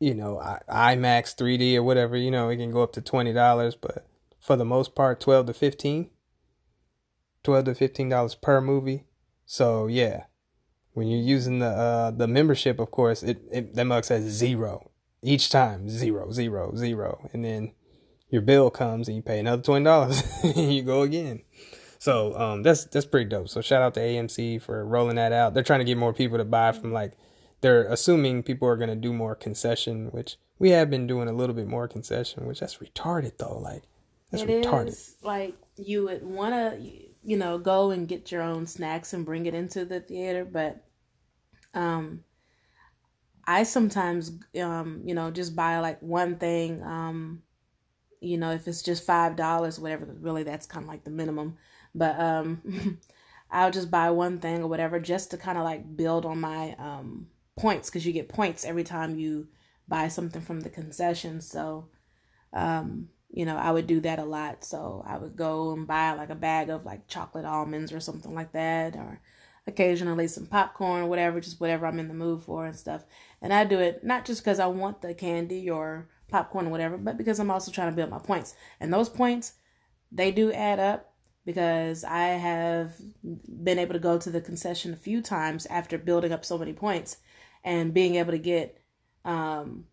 you 0.00 0.12
know 0.12 0.38
I, 0.40 0.60
imax 0.96 1.36
3d 1.36 1.76
or 1.76 1.82
whatever 1.84 2.16
you 2.16 2.30
know 2.30 2.48
it 2.48 2.56
can 2.56 2.72
go 2.72 2.82
up 2.82 2.92
to 2.94 3.00
$20 3.00 3.76
but 3.80 4.06
for 4.40 4.56
the 4.56 4.64
most 4.64 4.94
part 4.94 5.20
12 5.20 5.46
to 5.46 5.54
15 5.54 6.10
12 7.42 7.64
to 7.64 7.74
15 7.74 8.08
dollars 8.08 8.34
per 8.34 8.60
movie. 8.60 9.04
So 9.46 9.86
yeah 9.86 10.24
when 10.92 11.06
you're 11.06 11.20
using 11.20 11.60
the 11.60 11.66
uh 11.66 12.10
the 12.10 12.26
membership 12.26 12.80
of 12.80 12.90
course 12.90 13.22
it, 13.22 13.40
it 13.52 13.74
that 13.76 13.84
mug 13.84 14.04
says 14.04 14.24
zero 14.24 14.89
each 15.22 15.50
time 15.50 15.88
zero 15.88 16.30
zero 16.32 16.74
zero 16.74 17.28
and 17.32 17.44
then 17.44 17.72
your 18.30 18.42
bill 18.42 18.70
comes 18.70 19.08
and 19.08 19.16
you 19.16 19.22
pay 19.22 19.38
another 19.40 19.62
twenty 19.62 19.84
dollars 19.84 20.22
and 20.42 20.72
you 20.74 20.82
go 20.82 21.02
again 21.02 21.42
So 21.98 22.34
um, 22.40 22.62
that's 22.62 22.84
that's 22.86 23.04
pretty 23.04 23.28
dope. 23.28 23.48
So 23.50 23.60
shout 23.60 23.82
out 23.82 23.92
to 23.94 24.00
AMC 24.00 24.62
for 24.62 24.86
rolling 24.86 25.16
that 25.16 25.32
out. 25.32 25.52
They're 25.52 25.62
trying 25.62 25.80
to 25.80 25.84
get 25.84 25.98
more 25.98 26.14
people 26.14 26.38
to 26.38 26.44
buy 26.46 26.72
from 26.72 26.92
like 26.94 27.12
they're 27.60 27.84
assuming 27.92 28.42
people 28.42 28.66
are 28.68 28.76
gonna 28.78 28.96
do 28.96 29.12
more 29.12 29.34
concession, 29.34 30.08
which 30.10 30.38
we 30.58 30.70
have 30.70 30.88
been 30.88 31.06
doing 31.06 31.28
a 31.28 31.32
little 31.34 31.54
bit 31.54 31.66
more 31.66 31.86
concession, 31.88 32.46
which 32.46 32.60
that's 32.60 32.78
retarded 32.78 33.36
though. 33.36 33.58
Like 33.58 33.82
that's 34.30 34.44
It 34.44 34.48
retarded. 34.48 34.88
is 34.88 35.16
like 35.22 35.54
you 35.76 36.04
would 36.04 36.24
want 36.24 36.54
to, 36.54 36.80
you 37.22 37.36
know, 37.36 37.58
go 37.58 37.90
and 37.90 38.08
get 38.08 38.32
your 38.32 38.40
own 38.42 38.66
snacks 38.66 39.12
and 39.12 39.26
bring 39.26 39.44
it 39.44 39.52
into 39.52 39.84
the 39.84 40.00
theater, 40.00 40.46
but 40.46 40.82
um, 41.74 42.24
I 43.46 43.64
sometimes, 43.64 44.32
um, 44.60 45.02
you 45.04 45.14
know, 45.14 45.30
just 45.30 45.56
buy 45.56 45.78
like 45.80 46.00
one 46.02 46.36
thing. 46.36 46.82
Um, 46.82 47.42
you 48.20 48.38
know, 48.38 48.50
if 48.52 48.68
it's 48.68 48.82
just 48.82 49.04
five 49.04 49.36
dollars, 49.36 49.78
whatever. 49.78 50.06
Really, 50.20 50.42
that's 50.42 50.66
kind 50.66 50.84
of 50.84 50.88
like 50.88 51.04
the 51.04 51.10
minimum. 51.10 51.56
But 51.94 52.18
um, 52.20 52.98
I'll 53.50 53.70
just 53.70 53.90
buy 53.90 54.10
one 54.10 54.38
thing 54.38 54.62
or 54.62 54.68
whatever, 54.68 55.00
just 55.00 55.30
to 55.32 55.36
kind 55.36 55.58
of 55.58 55.64
like 55.64 55.96
build 55.96 56.26
on 56.26 56.40
my 56.40 56.74
um 56.78 57.28
points, 57.56 57.90
because 57.90 58.06
you 58.06 58.12
get 58.12 58.28
points 58.28 58.64
every 58.64 58.84
time 58.84 59.18
you 59.18 59.48
buy 59.88 60.08
something 60.08 60.42
from 60.42 60.60
the 60.60 60.70
concession. 60.70 61.40
So, 61.40 61.88
um, 62.52 63.08
you 63.30 63.44
know, 63.44 63.56
I 63.56 63.70
would 63.70 63.86
do 63.86 64.00
that 64.00 64.18
a 64.18 64.24
lot. 64.24 64.64
So 64.64 65.04
I 65.06 65.18
would 65.18 65.36
go 65.36 65.72
and 65.72 65.86
buy 65.86 66.12
like 66.12 66.30
a 66.30 66.34
bag 66.34 66.70
of 66.70 66.84
like 66.84 67.06
chocolate 67.08 67.44
almonds 67.44 67.92
or 67.92 68.00
something 68.00 68.34
like 68.34 68.52
that, 68.52 68.96
or 68.96 69.20
occasionally 69.66 70.26
some 70.28 70.46
popcorn 70.46 71.02
or 71.02 71.06
whatever, 71.06 71.40
just 71.40 71.60
whatever 71.60 71.86
I'm 71.86 71.98
in 71.98 72.08
the 72.08 72.14
mood 72.14 72.42
for 72.42 72.66
and 72.66 72.76
stuff. 72.76 73.04
And 73.42 73.52
I 73.52 73.64
do 73.64 73.78
it 73.78 74.04
not 74.04 74.24
just 74.24 74.42
because 74.42 74.58
I 74.58 74.66
want 74.66 75.02
the 75.02 75.14
candy 75.14 75.68
or 75.68 76.08
popcorn 76.28 76.66
or 76.66 76.70
whatever, 76.70 76.96
but 76.96 77.16
because 77.16 77.38
I'm 77.38 77.50
also 77.50 77.70
trying 77.70 77.90
to 77.90 77.96
build 77.96 78.10
my 78.10 78.18
points. 78.18 78.54
And 78.80 78.92
those 78.92 79.08
points, 79.08 79.54
they 80.12 80.30
do 80.30 80.52
add 80.52 80.78
up 80.78 81.14
because 81.44 82.04
I 82.04 82.28
have 82.28 82.94
been 83.22 83.78
able 83.78 83.94
to 83.94 83.98
go 83.98 84.18
to 84.18 84.30
the 84.30 84.40
concession 84.40 84.92
a 84.92 84.96
few 84.96 85.22
times 85.22 85.66
after 85.66 85.98
building 85.98 86.32
up 86.32 86.44
so 86.44 86.58
many 86.58 86.72
points 86.72 87.16
and 87.64 87.94
being 87.94 88.16
able 88.16 88.32
to 88.32 88.38
get 88.38 88.80
um, 89.24 89.86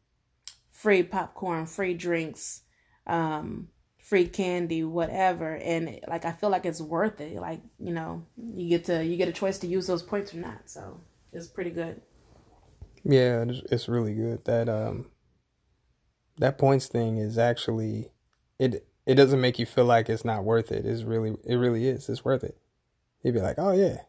free 0.71 1.03
popcorn, 1.03 1.65
free 1.65 1.93
drinks, 1.93 2.62
um, 3.05 3.69
free 4.07 4.25
candy, 4.25 4.85
whatever. 4.85 5.55
And 5.55 5.99
like 6.07 6.23
I 6.23 6.31
feel 6.31 6.49
like 6.49 6.65
it's 6.65 6.79
worth 6.79 7.19
it. 7.19 7.35
Like 7.35 7.59
you 7.77 7.93
know, 7.93 8.25
you 8.37 8.69
get 8.69 8.85
to 8.85 9.03
you 9.03 9.17
get 9.17 9.27
a 9.27 9.33
choice 9.33 9.59
to 9.59 9.67
use 9.67 9.85
those 9.85 10.01
points 10.01 10.33
or 10.33 10.37
not. 10.37 10.69
So 10.69 11.01
it's 11.33 11.47
pretty 11.47 11.71
good. 11.71 12.01
Yeah, 13.03 13.43
it's, 13.43 13.61
it's 13.71 13.89
really 13.89 14.13
good. 14.13 14.45
That 14.45 14.69
um 14.69 15.07
that 16.37 16.57
points 16.57 16.87
thing 16.87 17.17
is 17.17 17.37
actually 17.37 18.09
it 18.59 18.87
it 19.05 19.15
doesn't 19.15 19.41
make 19.41 19.59
you 19.59 19.65
feel 19.65 19.85
like 19.85 20.09
it's 20.09 20.25
not 20.25 20.45
worth 20.45 20.71
it. 20.71 20.85
It's 20.85 21.03
really 21.03 21.35
it 21.43 21.55
really 21.55 21.87
is. 21.87 22.07
It's 22.07 22.23
worth 22.23 22.43
it. 22.43 22.57
You'd 23.23 23.33
be 23.33 23.41
like, 23.41 23.57
"Oh 23.57 23.73
yeah." 23.73 24.03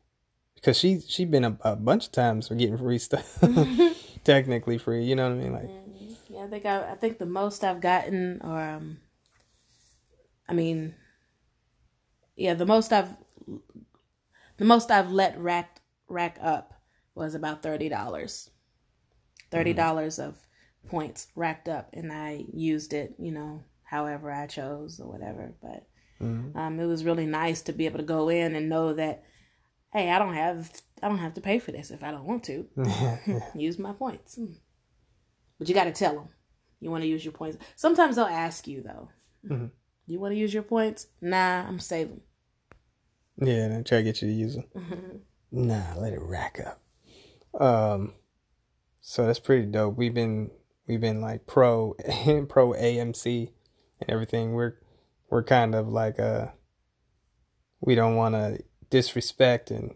Because 0.54 0.78
she 0.78 1.00
she 1.00 1.24
been 1.24 1.44
a, 1.44 1.58
a 1.62 1.76
bunch 1.76 2.06
of 2.06 2.12
times 2.12 2.48
for 2.48 2.54
getting 2.54 2.78
free 2.78 2.98
stuff. 2.98 3.38
Technically 4.24 4.78
free, 4.78 5.04
you 5.04 5.16
know 5.16 5.28
what 5.28 5.38
I 5.38 5.42
mean? 5.42 5.52
Like 5.52 5.70
Yeah, 6.28 6.44
I 6.44 6.46
think 6.46 6.66
I, 6.66 6.92
I 6.92 6.94
think 6.94 7.18
the 7.18 7.26
most 7.26 7.64
I've 7.64 7.80
gotten, 7.80 8.40
or 8.42 8.60
um, 8.60 8.98
I 10.48 10.54
mean, 10.54 10.94
yeah, 12.36 12.54
the 12.54 12.66
most 12.66 12.92
I've 12.92 13.16
the 14.56 14.64
most 14.64 14.90
I've 14.90 15.10
let 15.12 15.38
rack 15.38 15.80
rack 16.08 16.38
up 16.40 16.74
was 17.14 17.34
about 17.34 17.62
thirty 17.62 17.88
dollars. 17.88 18.50
Thirty 19.50 19.72
dollars 19.76 20.18
of 20.18 20.36
points 20.88 21.28
racked 21.34 21.68
up, 21.68 21.90
and 21.92 22.12
I 22.12 22.44
used 22.52 22.92
it, 22.92 23.14
you 23.18 23.32
know, 23.32 23.62
however 23.82 24.30
I 24.30 24.46
chose 24.46 25.00
or 25.00 25.10
whatever. 25.10 25.54
But 25.60 25.86
um, 26.54 26.80
it 26.80 26.86
was 26.86 27.04
really 27.04 27.26
nice 27.26 27.62
to 27.62 27.72
be 27.72 27.86
able 27.86 27.98
to 27.98 28.04
go 28.04 28.28
in 28.28 28.54
and 28.54 28.68
know 28.68 28.92
that, 28.94 29.24
hey, 29.92 30.10
I 30.10 30.18
don't 30.18 30.34
have 30.34 30.70
I 31.02 31.08
don't 31.08 31.18
have 31.18 31.34
to 31.34 31.40
pay 31.40 31.58
for 31.58 31.72
this 31.72 31.90
if 31.90 32.02
I 32.02 32.10
don't 32.10 32.24
want 32.26 32.44
to. 32.44 32.66
use 33.54 33.78
my 33.78 33.92
points. 33.92 34.38
But 35.58 35.68
you 35.68 35.74
got 35.74 35.84
to 35.84 35.92
tell 35.92 36.14
them 36.14 36.28
you 36.80 36.90
want 36.90 37.02
to 37.02 37.08
use 37.08 37.24
your 37.24 37.32
points. 37.32 37.58
Sometimes 37.76 38.16
they'll 38.16 38.24
ask 38.26 38.66
you 38.68 38.82
though. 38.82 39.08
Mhm. 39.46 39.70
You 40.08 40.18
want 40.18 40.32
to 40.32 40.38
use 40.38 40.54
your 40.54 40.62
points? 40.62 41.06
Nah, 41.20 41.66
I'm 41.68 41.78
saving. 41.78 42.22
Yeah, 43.36 43.66
and 43.66 43.86
try 43.86 43.98
to 43.98 44.04
get 44.04 44.22
you 44.22 44.28
to 44.28 44.34
use 44.34 44.56
them. 44.56 45.22
Nah, 45.50 45.94
let 45.96 46.12
it 46.12 46.20
rack 46.20 46.60
up. 46.60 46.78
Um, 47.58 48.12
so 49.00 49.26
that's 49.26 49.38
pretty 49.38 49.64
dope. 49.64 49.96
We've 49.96 50.12
been 50.12 50.50
we've 50.86 51.00
been 51.00 51.22
like 51.22 51.46
pro 51.46 51.94
pro 52.50 52.74
AMC 52.74 53.50
and 53.98 54.10
everything. 54.10 54.52
We're 54.52 54.74
we're 55.30 55.42
kind 55.42 55.74
of 55.74 55.88
like 55.88 56.20
uh 56.20 56.48
we 57.80 57.94
don't 57.94 58.16
want 58.16 58.34
to 58.34 58.62
disrespect 58.90 59.70
and 59.70 59.94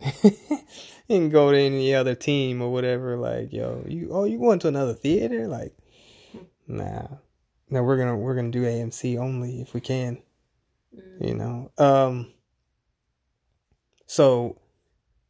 and 1.08 1.32
go 1.32 1.50
to 1.50 1.58
any 1.58 1.94
other 1.94 2.14
team 2.14 2.60
or 2.60 2.70
whatever. 2.70 3.16
Like 3.16 3.54
yo, 3.54 3.82
you 3.88 4.10
oh 4.12 4.24
you 4.24 4.38
going 4.38 4.58
to 4.58 4.68
another 4.68 4.92
theater? 4.92 5.48
Like 5.48 5.74
nah, 6.68 7.06
no 7.70 7.82
we're 7.82 7.96
gonna 7.96 8.16
we're 8.16 8.34
gonna 8.34 8.50
do 8.50 8.64
AMC 8.64 9.18
only 9.18 9.60
if 9.60 9.74
we 9.74 9.80
can. 9.80 10.22
You 11.20 11.34
know, 11.34 11.70
um. 11.78 12.32
So 14.06 14.60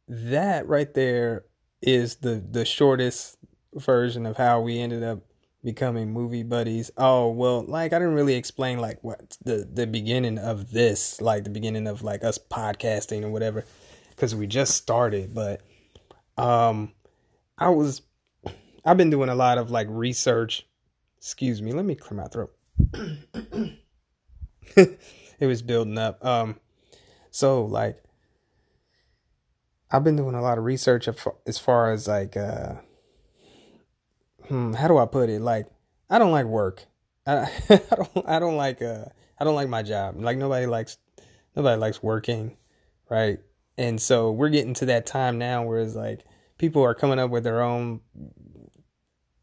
that 0.07 0.67
right 0.67 0.91
there 0.93 1.45
is 1.81 2.17
the 2.17 2.43
the 2.49 2.65
shortest 2.65 3.37
version 3.75 4.25
of 4.25 4.37
how 4.37 4.61
we 4.61 4.79
ended 4.79 5.03
up 5.03 5.19
becoming 5.63 6.11
movie 6.11 6.43
buddies. 6.43 6.91
Oh, 6.97 7.29
well, 7.29 7.63
like 7.65 7.93
I 7.93 7.99
didn't 7.99 8.15
really 8.15 8.35
explain 8.35 8.79
like 8.79 9.03
what 9.03 9.37
the 9.43 9.67
the 9.71 9.87
beginning 9.87 10.37
of 10.37 10.71
this, 10.71 11.21
like 11.21 11.43
the 11.43 11.49
beginning 11.49 11.87
of 11.87 12.01
like 12.01 12.23
us 12.23 12.37
podcasting 12.37 13.23
or 13.23 13.29
whatever 13.29 13.65
cuz 14.17 14.35
we 14.35 14.47
just 14.47 14.75
started, 14.75 15.33
but 15.33 15.61
um 16.37 16.93
I 17.57 17.69
was 17.69 18.01
I've 18.83 18.97
been 18.97 19.09
doing 19.11 19.29
a 19.29 19.35
lot 19.35 19.57
of 19.57 19.69
like 19.69 19.87
research. 19.89 20.67
Excuse 21.21 21.61
me, 21.61 21.71
let 21.71 21.85
me 21.85 21.93
clear 21.93 22.19
my 22.19 22.27
throat. 22.27 22.51
it 24.75 25.45
was 25.45 25.61
building 25.61 25.99
up. 25.99 26.25
Um 26.25 26.59
so 27.29 27.63
like 27.63 28.03
I've 29.91 30.03
been 30.03 30.15
doing 30.15 30.33
a 30.33 30.41
lot 30.41 30.57
of 30.57 30.63
research 30.63 31.07
as 31.45 31.59
far 31.59 31.91
as 31.91 32.07
like 32.07 32.35
uh 32.35 32.73
hmm, 34.47 34.73
how 34.73 34.87
do 34.87 34.97
I 34.97 35.05
put 35.05 35.29
it? 35.29 35.41
Like 35.41 35.67
I 36.09 36.17
don't 36.17 36.31
like 36.31 36.47
work. 36.47 36.85
I, 37.27 37.51
I 37.69 37.95
don't 37.95 38.27
I 38.27 38.39
don't 38.39 38.57
like 38.57 38.81
uh 38.81 39.05
I 39.39 39.43
don't 39.43 39.55
like 39.55 39.69
my 39.69 39.83
job. 39.83 40.15
Like 40.17 40.39
nobody 40.39 40.65
likes 40.65 40.97
nobody 41.55 41.79
likes 41.79 42.01
working, 42.01 42.57
right? 43.11 43.37
And 43.77 44.01
so 44.01 44.31
we're 44.31 44.49
getting 44.49 44.73
to 44.75 44.87
that 44.87 45.05
time 45.05 45.37
now 45.37 45.63
where 45.65 45.79
it's 45.81 45.93
like 45.93 46.25
people 46.57 46.81
are 46.81 46.95
coming 46.95 47.19
up 47.19 47.29
with 47.29 47.43
their 47.43 47.61
own 47.61 48.01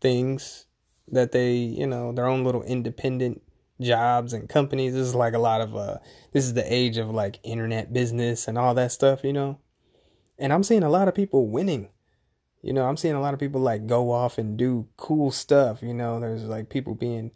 things 0.00 0.66
that 1.12 1.32
they, 1.32 1.54
you 1.54 1.86
know, 1.86 2.12
their 2.12 2.26
own 2.26 2.44
little 2.44 2.62
independent 2.62 3.42
jobs 3.80 4.32
and 4.32 4.48
companies. 4.48 4.94
This 4.94 5.06
is 5.06 5.14
like 5.14 5.34
a 5.34 5.38
lot 5.38 5.60
of 5.60 5.76
uh 5.76 5.98
this 6.32 6.44
is 6.44 6.54
the 6.54 6.72
age 6.72 6.96
of 6.96 7.10
like 7.10 7.38
internet 7.42 7.92
business 7.92 8.48
and 8.48 8.58
all 8.58 8.74
that 8.74 8.92
stuff, 8.92 9.24
you 9.24 9.32
know. 9.32 9.58
And 10.38 10.52
I'm 10.52 10.62
seeing 10.62 10.82
a 10.82 10.90
lot 10.90 11.08
of 11.08 11.14
people 11.14 11.48
winning. 11.48 11.88
You 12.62 12.72
know, 12.72 12.86
I'm 12.86 12.96
seeing 12.96 13.14
a 13.14 13.20
lot 13.20 13.34
of 13.34 13.40
people 13.40 13.60
like 13.60 13.86
go 13.86 14.10
off 14.10 14.36
and 14.36 14.56
do 14.56 14.88
cool 14.96 15.30
stuff, 15.30 15.82
you 15.82 15.94
know. 15.94 16.18
There's 16.20 16.44
like 16.44 16.68
people 16.68 16.94
being 16.94 17.30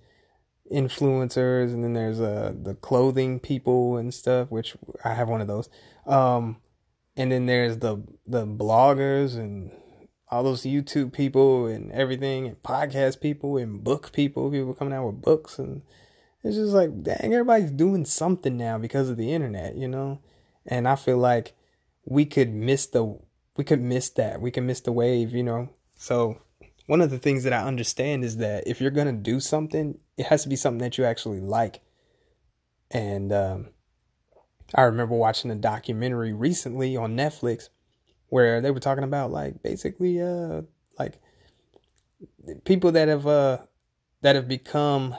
influencers 0.73 1.73
and 1.73 1.85
then 1.85 1.93
there's 1.93 2.21
uh 2.21 2.55
the 2.61 2.75
clothing 2.75 3.39
people 3.39 3.97
and 3.97 4.13
stuff, 4.13 4.51
which 4.51 4.77
I 5.05 5.15
have 5.15 5.29
one 5.29 5.41
of 5.41 5.47
those. 5.47 5.69
Um 6.07 6.57
and 7.17 7.31
then 7.31 7.47
there's 7.47 7.79
the 7.79 8.03
the 8.27 8.47
bloggers 8.47 9.37
and 9.37 9.71
all 10.33 10.43
those 10.43 10.63
YouTube 10.63 11.13
people 11.13 11.67
and 11.67 11.93
everything 11.93 12.47
and 12.47 12.63
podcast 12.63 13.21
people 13.21 13.59
and 13.59 13.85
book 13.85 14.13
people, 14.13 14.51
people 14.51 14.73
coming 14.73 14.95
out 14.95 15.07
with 15.07 15.21
books 15.21 15.59
and 15.59 15.83
it's 16.43 16.57
just 16.57 16.73
like 16.73 17.03
dang 17.03 17.35
everybody's 17.35 17.71
doing 17.71 18.07
something 18.07 18.57
now 18.57 18.79
because 18.79 19.11
of 19.11 19.19
the 19.19 19.31
internet, 19.31 19.77
you 19.77 19.87
know? 19.87 20.21
And 20.67 20.89
I 20.89 20.97
feel 20.97 21.19
like 21.19 21.55
we 22.07 22.25
could 22.25 22.53
miss 22.53 22.87
the 22.87 23.19
we 23.59 23.65
could 23.65 23.83
miss 23.83 24.09
that. 24.11 24.41
We 24.41 24.51
can 24.51 24.65
miss 24.65 24.81
the 24.81 24.91
wave, 24.91 25.35
you 25.35 25.43
know. 25.43 25.69
So 25.99 26.41
one 26.87 27.03
of 27.03 27.11
the 27.11 27.19
things 27.19 27.45
that 27.45 27.53
I 27.53 27.65
understand 27.65 28.25
is 28.25 28.39
that 28.39 28.67
if 28.67 28.81
you're 28.81 28.91
gonna 28.91 29.13
do 29.13 29.39
something, 29.39 29.99
it 30.17 30.27
has 30.27 30.45
to 30.45 30.49
be 30.49 30.57
something 30.57 30.81
that 30.81 30.97
you 30.97 31.05
actually 31.05 31.41
like. 31.41 31.83
And 32.91 33.35
um, 33.35 33.69
I 34.75 34.83
remember 34.83 35.15
watching 35.15 35.51
a 35.51 35.57
documentary 35.57 36.33
recently 36.33 36.97
on 36.97 37.17
Netflix 37.17 37.69
where 38.33 38.63
they 38.63 38.71
were 38.71 38.81
talking 38.81 39.05
about 39.05 39.31
like 39.31 39.63
basically 39.63 40.21
uh 40.23 40.63
like 40.99 41.21
people 42.65 42.91
that 42.93 43.09
have 43.09 43.27
uh 43.27 43.59
that 44.23 44.37
have 44.37 44.49
become 44.49 45.15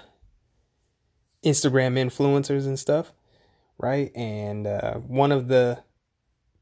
Instagram 1.45 1.95
influencers 1.95 2.65
and 2.65 2.79
stuff, 2.79 3.13
right? 3.77 4.11
And 4.15 4.65
uh, 4.65 4.95
one 4.95 5.31
of 5.31 5.47
the 5.47 5.83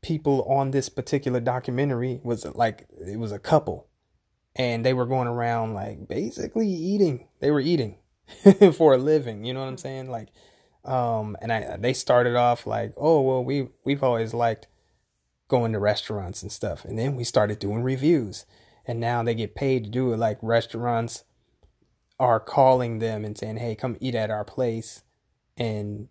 people 0.01 0.43
on 0.43 0.71
this 0.71 0.89
particular 0.89 1.39
documentary 1.39 2.19
was 2.23 2.45
like 2.45 2.87
it 3.07 3.19
was 3.19 3.31
a 3.31 3.39
couple. 3.39 3.87
And 4.55 4.85
they 4.85 4.93
were 4.93 5.05
going 5.05 5.29
around 5.29 5.73
like 5.75 6.07
basically 6.09 6.67
eating. 6.67 7.29
They 7.39 7.51
were 7.51 7.61
eating 7.61 7.99
for 8.73 8.93
a 8.93 8.97
living 8.97 9.45
you 9.45 9.53
know 9.53 9.61
what 9.61 9.67
i'm 9.69 9.77
saying? 9.77 10.09
Like 10.09 10.29
Um, 10.85 11.37
and 11.41 11.53
I 11.53 11.77
they 11.77 11.93
started 11.93 12.35
off 12.35 12.67
like, 12.67 12.93
oh 12.97 13.21
well, 13.21 13.43
we 13.43 13.69
we've 13.85 14.03
always 14.03 14.33
liked 14.33 14.67
going 15.51 15.73
to 15.73 15.79
restaurants 15.79 16.41
and 16.41 16.51
stuff, 16.51 16.85
and 16.85 16.97
then 16.97 17.17
we 17.17 17.25
started 17.25 17.59
doing 17.59 17.83
reviews, 17.83 18.45
and 18.87 18.99
now 19.01 19.21
they 19.21 19.35
get 19.35 19.53
paid 19.53 19.83
to 19.83 19.89
do 19.89 20.13
it. 20.13 20.17
Like 20.17 20.39
restaurants 20.41 21.25
are 22.17 22.39
calling 22.39 22.99
them 22.99 23.25
and 23.25 23.37
saying, 23.37 23.57
hey, 23.57 23.75
come 23.75 23.97
eat 23.99 24.15
at 24.15 24.31
our 24.31 24.45
place, 24.45 25.03
and 25.57 26.07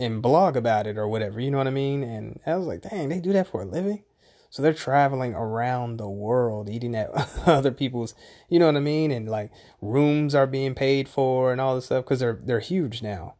and 0.00 0.20
blog 0.20 0.56
about 0.56 0.88
it 0.88 0.98
or 0.98 1.06
whatever. 1.06 1.40
You 1.40 1.52
know 1.52 1.58
what 1.58 1.68
I 1.68 1.70
mean? 1.70 2.02
And 2.02 2.40
I 2.44 2.56
was 2.56 2.66
like, 2.66 2.82
dang, 2.82 3.10
they 3.10 3.20
do 3.20 3.32
that 3.32 3.46
for 3.46 3.62
a 3.62 3.64
living. 3.64 4.02
So 4.50 4.60
they're 4.60 4.74
traveling 4.74 5.34
around 5.34 5.98
the 5.98 6.08
world 6.08 6.68
eating 6.68 6.96
at 6.96 7.10
other 7.46 7.70
people's, 7.70 8.14
you 8.48 8.58
know 8.58 8.66
what 8.66 8.76
I 8.76 8.80
mean? 8.80 9.12
And 9.12 9.28
like 9.28 9.52
rooms 9.80 10.34
are 10.34 10.48
being 10.48 10.74
paid 10.74 11.08
for 11.08 11.52
and 11.52 11.60
all 11.60 11.76
this 11.76 11.86
stuff 11.86 12.04
because 12.04 12.18
they're 12.18 12.40
they're 12.42 12.60
huge 12.60 13.02
now. 13.02 13.36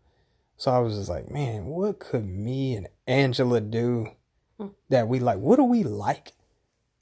So 0.56 0.70
I 0.70 0.78
was 0.78 0.96
just 0.96 1.08
like, 1.08 1.28
man, 1.28 1.66
what 1.66 1.98
could 1.98 2.24
me 2.24 2.76
and 2.76 2.86
Angela 3.08 3.60
do 3.60 4.12
that 4.88 5.08
we 5.08 5.18
like? 5.18 5.38
What 5.38 5.56
do 5.56 5.64
we 5.64 5.82
like? 5.82 6.32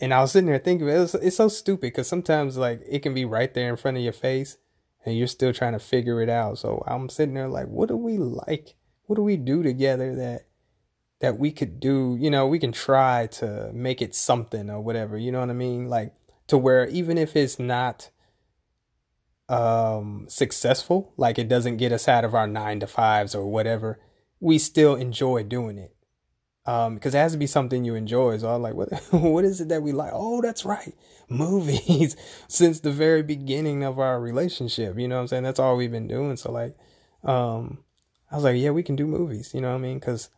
And 0.00 0.12
I 0.12 0.20
was 0.20 0.32
sitting 0.32 0.48
there 0.48 0.58
thinking, 0.58 0.88
it 0.88 0.98
was, 0.98 1.14
it's 1.14 1.36
so 1.36 1.48
stupid 1.48 1.82
because 1.82 2.08
sometimes 2.08 2.56
like 2.56 2.82
it 2.88 3.00
can 3.00 3.14
be 3.14 3.24
right 3.24 3.52
there 3.52 3.70
in 3.70 3.76
front 3.76 3.96
of 3.96 4.02
your 4.02 4.12
face 4.12 4.56
and 5.04 5.16
you're 5.16 5.26
still 5.26 5.52
trying 5.52 5.74
to 5.74 5.78
figure 5.78 6.20
it 6.20 6.28
out. 6.28 6.58
So 6.58 6.82
I'm 6.86 7.08
sitting 7.08 7.34
there 7.34 7.48
like, 7.48 7.68
what 7.68 7.88
do 7.88 7.96
we 7.96 8.18
like? 8.18 8.74
What 9.04 9.16
do 9.16 9.22
we 9.22 9.36
do 9.36 9.62
together 9.62 10.14
that 10.16 10.46
that 11.20 11.38
we 11.38 11.52
could 11.52 11.78
do? 11.78 12.16
You 12.18 12.30
know, 12.30 12.48
we 12.48 12.58
can 12.58 12.72
try 12.72 13.28
to 13.28 13.70
make 13.72 14.02
it 14.02 14.14
something 14.14 14.68
or 14.70 14.80
whatever. 14.80 15.16
You 15.16 15.30
know 15.30 15.40
what 15.40 15.50
I 15.50 15.54
mean? 15.54 15.88
Like 15.88 16.14
to 16.48 16.58
where 16.58 16.86
even 16.88 17.16
if 17.16 17.36
it's 17.36 17.58
not 17.58 18.10
um 19.48 20.24
successful 20.28 21.12
like 21.16 21.38
it 21.38 21.48
doesn't 21.48 21.76
get 21.76 21.92
us 21.92 22.08
out 22.08 22.24
of 22.24 22.34
our 22.34 22.46
nine 22.46 22.80
to 22.80 22.86
fives 22.86 23.34
or 23.34 23.46
whatever 23.46 24.00
we 24.40 24.56
still 24.56 24.94
enjoy 24.94 25.42
doing 25.42 25.76
it 25.76 25.91
um 26.66 26.94
because 26.94 27.14
it 27.14 27.18
has 27.18 27.32
to 27.32 27.38
be 27.38 27.46
something 27.46 27.84
you 27.84 27.94
enjoy. 27.94 28.38
So 28.38 28.48
i'm 28.48 28.62
like 28.62 28.74
what 28.74 28.92
what 29.10 29.44
is 29.44 29.60
it 29.60 29.68
that 29.68 29.82
we 29.82 29.92
like? 29.92 30.12
Oh 30.14 30.40
that's 30.40 30.64
right. 30.64 30.94
Movies. 31.28 32.16
Since 32.48 32.80
the 32.80 32.90
very 32.90 33.22
beginning 33.22 33.84
of 33.84 33.98
our 33.98 34.20
relationship 34.20 34.98
you 34.98 35.08
know 35.08 35.16
what 35.16 35.22
i'm 35.22 35.28
saying? 35.28 35.42
That's 35.44 35.60
all 35.60 35.76
we've 35.76 35.90
been 35.90 36.08
doing. 36.08 36.36
So 36.36 36.52
like 36.52 36.76
um 37.24 37.84
i 38.30 38.34
was 38.34 38.44
like 38.44 38.60
yeah 38.60 38.70
we 38.70 38.82
can 38.82 38.96
do 38.96 39.06
movies 39.06 39.54
you 39.54 39.60
know 39.60 39.70
what 39.70 39.76
i 39.76 39.78
mean? 39.78 39.98
Because 39.98 40.30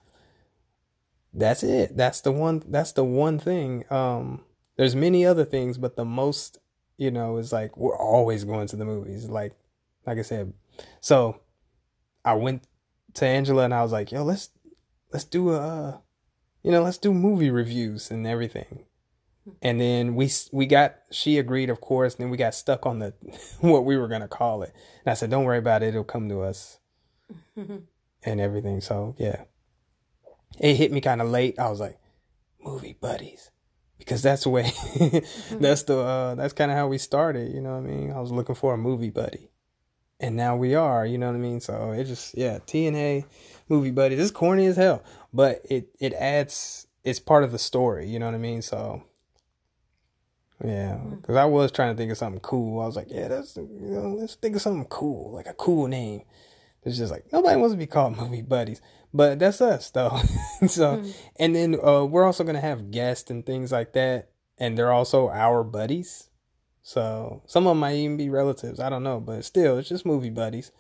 that's 1.33 1.63
it. 1.63 1.97
That's 1.97 2.21
the 2.21 2.33
one 2.33 2.63
that's 2.67 2.93
the 2.93 3.05
one 3.05 3.39
thing. 3.39 3.85
Um 3.91 4.45
there's 4.77 4.97
many 4.97 5.25
other 5.25 5.45
things 5.45 5.79
but 5.79 5.97
the 5.97 6.05
most 6.05 6.59
you 6.97 7.11
know, 7.11 7.37
it's 7.39 7.53
like 7.53 7.77
we're 7.77 7.97
always 7.97 8.45
going 8.45 8.67
to 8.69 8.77
the 8.77 8.85
movies. 8.85 9.27
Like, 9.27 9.55
like 10.07 10.19
I 10.19 10.23
said, 10.23 10.53
so 11.01 11.41
I 12.25 12.35
went 12.35 12.65
to 13.15 13.27
Angela 13.27 13.65
and 13.65 13.75
I 13.75 13.83
was 13.83 13.93
like, 13.93 14.13
yo, 14.13 14.23
let's 14.23 14.51
let's 15.13 15.25
do 15.25 15.51
a, 15.51 15.59
uh, 15.59 15.99
you 16.65 16.73
know, 16.73 16.83
let's 16.83 16.99
do 16.99 17.15
movie 17.15 17.51
reviews 17.51 18.11
and 18.11 18.27
everything. 18.27 18.85
And 19.61 19.81
then 19.81 20.15
we 20.15 20.31
we 20.53 20.67
got 20.67 20.97
she 21.11 21.39
agreed, 21.39 21.69
of 21.71 21.81
course. 21.81 22.15
And 22.15 22.25
then 22.25 22.31
we 22.31 22.39
got 22.39 22.55
stuck 22.55 22.87
on 22.87 22.99
the 22.99 23.15
what 23.61 23.85
we 23.85 23.97
were 23.97 24.09
gonna 24.09 24.27
call 24.27 24.63
it. 24.63 24.75
And 25.05 25.13
I 25.13 25.15
said, 25.15 25.31
don't 25.31 25.45
worry 25.45 25.59
about 25.59 25.83
it. 25.83 25.89
It'll 25.89 26.03
come 26.03 26.29
to 26.31 26.41
us 26.43 26.79
and 27.57 28.41
everything. 28.41 28.81
So 28.81 29.15
yeah, 29.19 29.45
it 30.59 30.75
hit 30.77 30.91
me 30.91 31.01
kind 31.01 31.21
of 31.21 31.29
late. 31.29 31.59
I 31.59 31.69
was 31.69 31.81
like, 31.81 31.99
movie 32.65 32.97
buddies 32.99 33.51
because 33.99 34.23
that's 34.23 34.45
the 34.45 34.51
way 34.51 34.63
that's 35.53 35.85
the 35.85 35.99
uh, 35.99 36.35
that's 36.35 36.53
kind 36.53 36.71
of 36.71 36.77
how 36.77 36.89
we 36.89 36.99
started 36.99 37.53
you 37.53 37.61
know 37.61 37.71
what 37.71 37.79
i 37.79 37.81
mean 37.81 38.13
i 38.13 38.21
was 38.21 38.33
looking 38.33 38.55
for 38.55 38.75
a 38.75 38.79
movie 38.79 39.11
buddy 39.11 39.51
and 40.21 40.37
now 40.37 40.57
we 40.57 40.75
are 40.75 41.07
you 41.07 41.19
know 41.19 41.27
what 41.27 41.37
i 41.37 41.39
mean 41.39 41.61
so 41.61 41.93
it 41.93 42.05
just 42.05 42.37
yeah 42.37 42.59
tna 42.67 43.25
movie 43.69 43.91
buddies. 43.91 44.19
is 44.19 44.31
corny 44.31 44.67
as 44.67 44.77
hell 44.77 45.03
but 45.33 45.61
it 45.69 45.89
it 46.01 46.13
adds 46.15 46.87
it's 47.03 47.21
part 47.21 47.45
of 47.45 47.53
the 47.53 47.59
story 47.59 48.09
you 48.09 48.19
know 48.19 48.27
what 48.27 48.35
i 48.35 48.39
mean 48.39 48.63
so 48.63 49.03
yeah 50.65 50.99
because 51.21 51.37
i 51.37 51.45
was 51.45 51.73
trying 51.73 51.95
to 51.95 51.97
think 51.97 52.11
of 52.11 52.19
something 52.19 52.41
cool 52.41 52.81
i 52.81 52.87
was 52.87 52.97
like 52.97 53.09
yeah 53.11 53.29
that's 53.29 53.57
you 53.57 53.69
know 53.81 54.17
let's 54.19 54.35
think 54.37 54.57
of 54.57 54.63
something 54.63 54.87
cool 54.87 55.33
like 55.33 55.47
a 55.47 55.55
cool 55.55 55.87
name 55.87 56.23
it's 56.85 56.99
just 56.99 57.13
like 57.13 57.25
nobody 57.33 57.57
wants 57.57 57.73
to 57.73 57.79
be 57.79 57.87
called 57.87 58.17
movie 58.21 58.43
buddies 58.43 58.81
but 59.15 59.39
that's 59.39 59.61
us 59.61 59.91
though. 59.91 60.19
so, 60.67 60.97
mm-hmm. 60.97 61.11
and 61.37 61.55
then 61.55 61.77
uh, 61.81 62.05
we're 62.05 62.25
also 62.25 62.43
gonna 62.43 62.61
have 62.61 62.91
guests 62.91 63.31
and 63.31 63.47
things 63.47 63.71
like 63.71 63.93
that, 63.93 64.31
and 64.59 64.77
they're 64.77 64.93
also 64.93 65.31
our 65.31 65.63
buddies. 65.63 66.31
So 66.83 67.43
some 67.47 67.67
of 67.67 67.71
them 67.71 67.79
might 67.79 67.95
even 67.95 68.17
be 68.17 68.29
relatives. 68.29 68.81
I 68.81 68.91
don't 68.91 69.05
know, 69.05 69.21
but 69.21 69.45
still, 69.45 69.79
it's 69.79 69.89
just 69.89 70.05
movie 70.05 70.31
buddies, 70.31 70.73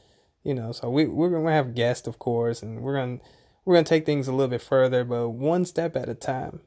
you 0.45 0.55
know. 0.55 0.73
So 0.73 0.89
we 0.89 1.07
we're 1.07 1.31
gonna 1.31 1.51
have 1.51 1.75
guests, 1.75 2.07
of 2.07 2.19
course, 2.19 2.63
and 2.63 2.83
we're 2.83 2.95
gonna 2.95 3.19
we're 3.65 3.75
gonna 3.75 3.85
take 3.85 4.07
things 4.07 4.29
a 4.29 4.33
little 4.33 4.49
bit 4.49 4.63
further, 4.63 5.05
but 5.05 5.31
one 5.31 5.65
step 5.65 5.97
at 5.97 6.09
a 6.09 6.15
time. 6.15 6.61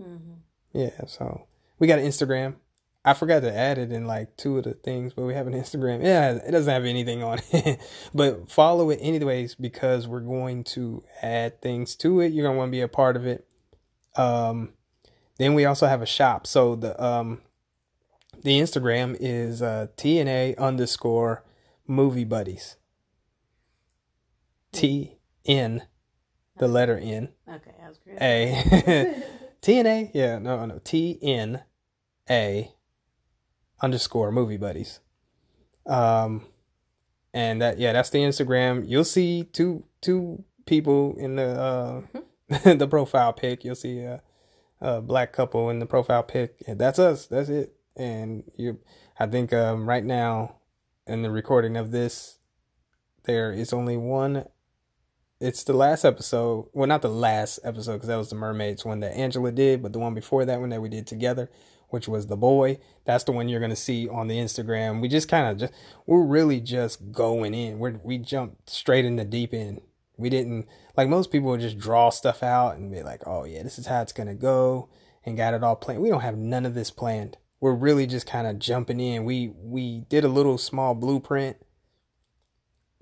Mm-hmm. 0.00 0.34
Yeah. 0.72 1.04
So 1.06 1.46
we 1.78 1.86
got 1.86 1.98
an 1.98 2.06
Instagram. 2.06 2.54
I 3.04 3.14
forgot 3.14 3.40
to 3.42 3.56
add 3.56 3.78
it 3.78 3.92
in 3.92 4.04
like 4.04 4.36
two 4.36 4.58
of 4.58 4.64
the 4.64 4.74
things, 4.74 5.12
but 5.12 5.22
we 5.22 5.34
have 5.34 5.46
an 5.46 5.52
Instagram. 5.52 6.02
Yeah, 6.02 6.32
it 6.32 6.50
doesn't 6.50 6.72
have 6.72 6.84
anything 6.84 7.22
on 7.22 7.38
it, 7.52 7.80
but 8.14 8.50
follow 8.50 8.90
it 8.90 8.98
anyways 9.00 9.54
because 9.54 10.08
we're 10.08 10.20
going 10.20 10.64
to 10.64 11.04
add 11.22 11.62
things 11.62 11.94
to 11.96 12.20
it. 12.20 12.32
You're 12.32 12.44
gonna 12.44 12.58
want 12.58 12.70
to 12.70 12.72
be 12.72 12.80
a 12.80 12.88
part 12.88 13.16
of 13.16 13.24
it. 13.24 13.46
Um, 14.16 14.72
then 15.38 15.54
we 15.54 15.64
also 15.64 15.86
have 15.86 16.02
a 16.02 16.06
shop. 16.06 16.46
So 16.46 16.74
the 16.74 17.00
um, 17.02 17.42
the 18.42 18.60
Instagram 18.60 19.16
is 19.20 19.62
uh, 19.62 19.86
TNA 19.96 20.58
underscore 20.58 21.44
movie 21.86 22.24
buddies. 22.24 22.76
T 24.76 25.18
N, 25.44 25.82
the 26.58 26.68
letter 26.68 26.98
N. 26.98 27.30
Okay, 27.48 27.72
that 27.78 27.88
was 27.88 27.98
great. 27.98 28.18
A 28.20 29.22
T 29.60 29.78
N 29.78 29.86
A. 29.86 30.10
Yeah, 30.14 30.38
no, 30.38 30.64
no, 30.66 30.80
T 30.82 31.18
N 31.22 31.62
A 32.28 32.72
underscore 33.82 34.32
movie 34.32 34.56
buddies. 34.56 35.00
Um, 35.86 36.46
and 37.32 37.60
that 37.60 37.78
yeah, 37.78 37.92
that's 37.92 38.10
the 38.10 38.18
Instagram. 38.18 38.88
You'll 38.88 39.04
see 39.04 39.44
two 39.44 39.84
two 40.00 40.44
people 40.66 41.14
in 41.18 41.36
the 41.36 41.48
uh 41.48 42.00
mm-hmm. 42.50 42.78
the 42.78 42.88
profile 42.88 43.32
pic. 43.32 43.64
You'll 43.64 43.74
see 43.74 44.00
a, 44.00 44.22
a 44.80 45.00
black 45.00 45.32
couple 45.32 45.70
in 45.70 45.78
the 45.78 45.86
profile 45.86 46.22
pic. 46.22 46.62
And 46.66 46.78
that's 46.78 46.98
us. 46.98 47.26
That's 47.26 47.48
it. 47.48 47.74
And 47.96 48.44
you, 48.56 48.78
I 49.18 49.26
think 49.26 49.52
um 49.52 49.88
right 49.88 50.04
now 50.04 50.56
in 51.06 51.22
the 51.22 51.30
recording 51.30 51.76
of 51.76 51.90
this, 51.90 52.38
there 53.24 53.52
is 53.52 53.72
only 53.72 53.96
one. 53.96 54.46
It's 55.40 55.64
the 55.64 55.74
last 55.74 56.04
episode. 56.04 56.68
Well, 56.72 56.86
not 56.86 57.02
the 57.02 57.08
last 57.08 57.58
episode 57.62 57.94
because 57.94 58.08
that 58.08 58.16
was 58.16 58.30
the 58.30 58.36
mermaids 58.36 58.84
one 58.84 59.00
that 59.00 59.16
Angela 59.16 59.52
did, 59.52 59.82
but 59.82 59.92
the 59.92 59.98
one 59.98 60.14
before 60.14 60.44
that 60.44 60.60
one 60.60 60.70
that 60.70 60.80
we 60.80 60.88
did 60.88 61.06
together 61.06 61.50
which 61.88 62.08
was 62.08 62.26
the 62.26 62.36
boy. 62.36 62.78
That's 63.04 63.24
the 63.24 63.32
one 63.32 63.48
you're 63.48 63.60
gonna 63.60 63.76
see 63.76 64.08
on 64.08 64.28
the 64.28 64.36
Instagram. 64.36 65.00
We 65.00 65.08
just 65.08 65.28
kind 65.28 65.48
of 65.48 65.58
just 65.58 65.72
we're 66.06 66.24
really 66.24 66.60
just 66.60 67.12
going 67.12 67.54
in. 67.54 67.78
We 67.78 67.92
we 68.02 68.18
jumped 68.18 68.70
straight 68.70 69.04
in 69.04 69.16
the 69.16 69.24
deep 69.24 69.54
end. 69.54 69.80
We 70.16 70.30
didn't 70.30 70.66
like 70.96 71.08
most 71.08 71.30
people 71.30 71.50
would 71.50 71.60
just 71.60 71.78
draw 71.78 72.10
stuff 72.10 72.42
out 72.42 72.76
and 72.76 72.90
be 72.90 73.02
like, 73.02 73.22
oh 73.26 73.44
yeah, 73.44 73.62
this 73.62 73.78
is 73.78 73.86
how 73.86 74.02
it's 74.02 74.12
gonna 74.12 74.34
go, 74.34 74.88
and 75.24 75.36
got 75.36 75.54
it 75.54 75.62
all 75.62 75.76
planned. 75.76 76.02
We 76.02 76.10
don't 76.10 76.20
have 76.20 76.36
none 76.36 76.66
of 76.66 76.74
this 76.74 76.90
planned. 76.90 77.36
We're 77.60 77.74
really 77.74 78.06
just 78.06 78.26
kind 78.26 78.46
of 78.46 78.58
jumping 78.58 79.00
in. 79.00 79.24
We 79.24 79.52
we 79.56 80.00
did 80.08 80.24
a 80.24 80.28
little 80.28 80.58
small 80.58 80.94
blueprint, 80.94 81.56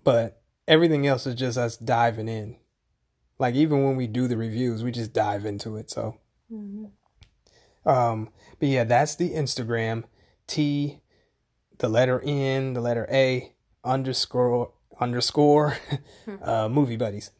but 0.02 0.42
everything 0.66 1.06
else 1.06 1.26
is 1.26 1.34
just 1.34 1.58
us 1.58 1.76
diving 1.76 2.28
in. 2.28 2.56
Like 3.38 3.54
even 3.54 3.84
when 3.84 3.96
we 3.96 4.06
do 4.06 4.28
the 4.28 4.36
reviews, 4.36 4.82
we 4.82 4.90
just 4.90 5.12
dive 5.12 5.44
into 5.44 5.76
it. 5.76 5.90
So. 5.90 6.18
Mm-hmm. 6.52 6.86
Um, 7.88 8.30
but 8.58 8.68
yeah, 8.68 8.84
that's 8.84 9.16
the 9.16 9.30
Instagram. 9.30 10.04
T, 10.46 11.00
the 11.78 11.88
letter 11.88 12.22
N, 12.24 12.74
the 12.74 12.80
letter 12.80 13.06
A, 13.10 13.54
underscore, 13.82 14.72
underscore, 15.00 15.76
uh, 16.42 16.68
movie 16.68 16.96
buddies. 16.96 17.30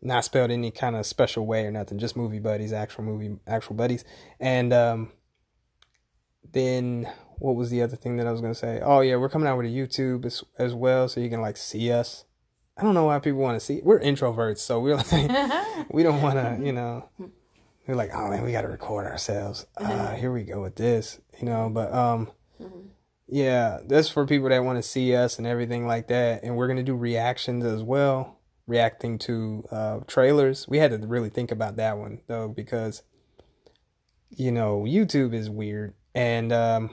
Not 0.00 0.24
spelled 0.24 0.50
any 0.50 0.70
kind 0.70 0.96
of 0.96 1.06
special 1.06 1.46
way 1.46 1.64
or 1.64 1.70
nothing, 1.70 1.98
just 1.98 2.16
movie 2.16 2.38
buddies, 2.38 2.72
actual 2.72 3.04
movie, 3.04 3.36
actual 3.46 3.74
buddies. 3.74 4.04
And, 4.38 4.72
um, 4.72 5.12
then 6.52 7.10
what 7.38 7.56
was 7.56 7.70
the 7.70 7.82
other 7.82 7.96
thing 7.96 8.16
that 8.16 8.26
I 8.26 8.32
was 8.32 8.40
going 8.40 8.52
to 8.52 8.58
say? 8.58 8.80
Oh 8.82 9.00
yeah, 9.00 9.16
we're 9.16 9.28
coming 9.28 9.48
out 9.48 9.56
with 9.56 9.66
a 9.66 9.70
YouTube 9.70 10.24
as, 10.24 10.44
as 10.58 10.74
well. 10.74 11.08
So 11.08 11.20
you 11.20 11.28
can 11.28 11.40
like 11.40 11.56
see 11.56 11.92
us. 11.92 12.24
I 12.78 12.82
don't 12.84 12.94
know 12.94 13.04
why 13.04 13.18
people 13.18 13.40
want 13.40 13.58
to 13.58 13.64
see. 13.64 13.80
We're 13.82 13.98
introverts, 13.98 14.58
so 14.58 14.78
we're 14.78 14.96
like, 14.96 15.88
we 15.90 16.04
don't 16.04 16.22
want 16.22 16.36
to, 16.36 16.64
you 16.64 16.72
know, 16.72 17.08
we're 17.86 17.96
like, 17.96 18.10
oh 18.14 18.30
man, 18.30 18.44
we 18.44 18.52
got 18.52 18.62
to 18.62 18.68
record 18.68 19.06
ourselves. 19.06 19.66
Uh, 19.78 20.14
here 20.14 20.30
we 20.30 20.42
go 20.42 20.62
with 20.62 20.76
this, 20.76 21.18
you 21.40 21.46
know. 21.46 21.70
But 21.70 21.92
um, 21.92 22.30
mm-hmm. 22.60 22.88
yeah, 23.26 23.78
that's 23.86 24.08
for 24.08 24.26
people 24.26 24.48
that 24.48 24.62
want 24.62 24.76
to 24.76 24.82
see 24.82 25.14
us 25.14 25.38
and 25.38 25.46
everything 25.46 25.86
like 25.86 26.08
that. 26.08 26.42
And 26.42 26.56
we're 26.56 26.68
gonna 26.68 26.82
do 26.82 26.94
reactions 26.94 27.64
as 27.64 27.82
well, 27.82 28.38
reacting 28.66 29.18
to 29.20 29.64
uh, 29.70 30.00
trailers. 30.06 30.68
We 30.68 30.78
had 30.78 30.90
to 30.90 31.06
really 31.06 31.30
think 31.30 31.50
about 31.50 31.76
that 31.76 31.96
one 31.96 32.20
though 32.26 32.48
because 32.48 33.02
you 34.30 34.52
know 34.52 34.82
YouTube 34.82 35.32
is 35.32 35.48
weird, 35.48 35.94
and 36.14 36.52
um, 36.52 36.90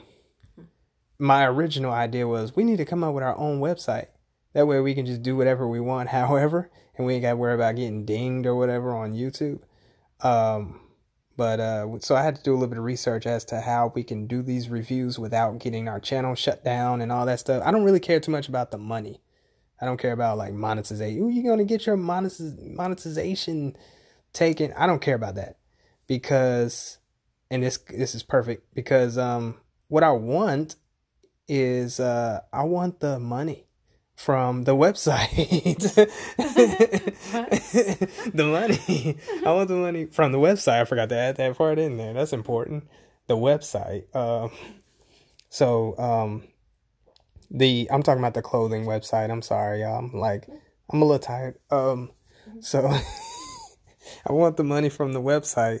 my 1.18 1.44
original 1.46 1.92
idea 1.92 2.26
was 2.26 2.56
we 2.56 2.64
need 2.64 2.78
to 2.78 2.84
come 2.84 3.04
up 3.04 3.14
with 3.14 3.24
our 3.24 3.36
own 3.36 3.60
website 3.60 4.08
That 4.56 4.66
way 4.66 4.80
we 4.80 4.94
can 4.94 5.04
just 5.04 5.20
do 5.20 5.36
whatever 5.36 5.68
we 5.68 5.80
want, 5.80 6.08
however, 6.20 6.70
and 6.96 7.06
we 7.06 7.12
ain't 7.12 7.22
got 7.22 7.30
to 7.32 7.36
worry 7.36 7.52
about 7.52 7.76
getting 7.76 8.06
dinged 8.06 8.46
or 8.46 8.56
whatever 8.56 8.96
on 8.96 9.12
YouTube. 9.12 9.60
Um, 10.22 10.80
but 11.36 11.60
uh, 11.60 11.98
so 12.00 12.16
I 12.16 12.22
had 12.22 12.36
to 12.36 12.42
do 12.42 12.52
a 12.52 12.54
little 12.54 12.68
bit 12.68 12.78
of 12.78 12.84
research 12.84 13.26
as 13.26 13.44
to 13.46 13.60
how 13.60 13.92
we 13.94 14.02
can 14.02 14.26
do 14.26 14.40
these 14.40 14.70
reviews 14.70 15.18
without 15.18 15.58
getting 15.58 15.88
our 15.88 16.00
channel 16.00 16.34
shut 16.34 16.64
down 16.64 17.02
and 17.02 17.12
all 17.12 17.26
that 17.26 17.38
stuff. 17.38 17.62
I 17.66 17.70
don't 17.70 17.84
really 17.84 18.00
care 18.00 18.18
too 18.18 18.30
much 18.30 18.48
about 18.48 18.70
the 18.70 18.78
money. 18.78 19.20
I 19.78 19.84
don't 19.84 20.00
care 20.00 20.12
about 20.12 20.38
like 20.38 20.54
monetization. 20.54 21.22
Ooh, 21.22 21.28
you're 21.28 21.44
gonna 21.44 21.66
get 21.66 21.84
your 21.84 21.98
monetiz- 21.98 22.74
monetization 22.74 23.76
taken. 24.32 24.72
I 24.72 24.86
don't 24.86 25.02
care 25.02 25.16
about 25.16 25.34
that 25.34 25.58
because, 26.06 26.96
and 27.50 27.62
this 27.62 27.76
this 27.90 28.14
is 28.14 28.22
perfect 28.22 28.74
because 28.74 29.18
um, 29.18 29.56
what 29.88 30.02
I 30.02 30.12
want 30.12 30.76
is 31.46 32.00
uh, 32.00 32.40
I 32.54 32.62
want 32.62 33.00
the 33.00 33.18
money 33.18 33.65
from 34.16 34.64
the 34.64 34.74
website. 34.74 35.76
the 38.34 38.44
money. 38.44 39.16
I 39.44 39.52
want 39.52 39.68
the 39.68 39.76
money 39.76 40.06
from 40.06 40.32
the 40.32 40.38
website. 40.38 40.80
I 40.80 40.84
forgot 40.84 41.10
to 41.10 41.16
add 41.16 41.36
that 41.36 41.56
part 41.56 41.78
in 41.78 41.98
there. 41.98 42.14
That's 42.14 42.32
important. 42.32 42.88
The 43.28 43.36
website. 43.36 44.14
Um, 44.16 44.50
so 45.50 45.96
um, 45.98 46.44
the 47.50 47.88
I'm 47.92 48.02
talking 48.02 48.20
about 48.20 48.34
the 48.34 48.42
clothing 48.42 48.86
website. 48.86 49.30
I'm 49.30 49.42
sorry, 49.42 49.82
y'all. 49.82 49.98
I'm 49.98 50.12
like 50.12 50.48
I'm 50.90 51.02
a 51.02 51.04
little 51.04 51.18
tired. 51.18 51.58
Um, 51.70 52.10
so 52.60 52.86
I 54.26 54.32
want 54.32 54.56
the 54.56 54.64
money 54.64 54.88
from 54.88 55.12
the 55.12 55.20
website. 55.20 55.80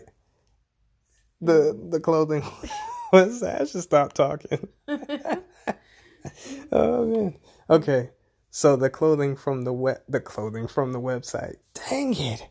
The 1.40 1.78
the 1.90 2.00
clothing 2.00 2.42
website. 3.12 3.62
I 3.62 3.64
should 3.64 3.82
stop 3.82 4.12
talking. 4.12 4.68
oh 6.70 7.06
man. 7.06 7.38
Okay. 7.70 8.10
So 8.56 8.74
the 8.74 8.88
clothing 8.88 9.36
from 9.36 9.64
the 9.64 9.72
web, 9.74 9.98
the 10.08 10.18
clothing 10.18 10.66
from 10.66 10.94
the 10.94 10.98
website. 10.98 11.56
Dang 11.74 12.14
it. 12.14 12.48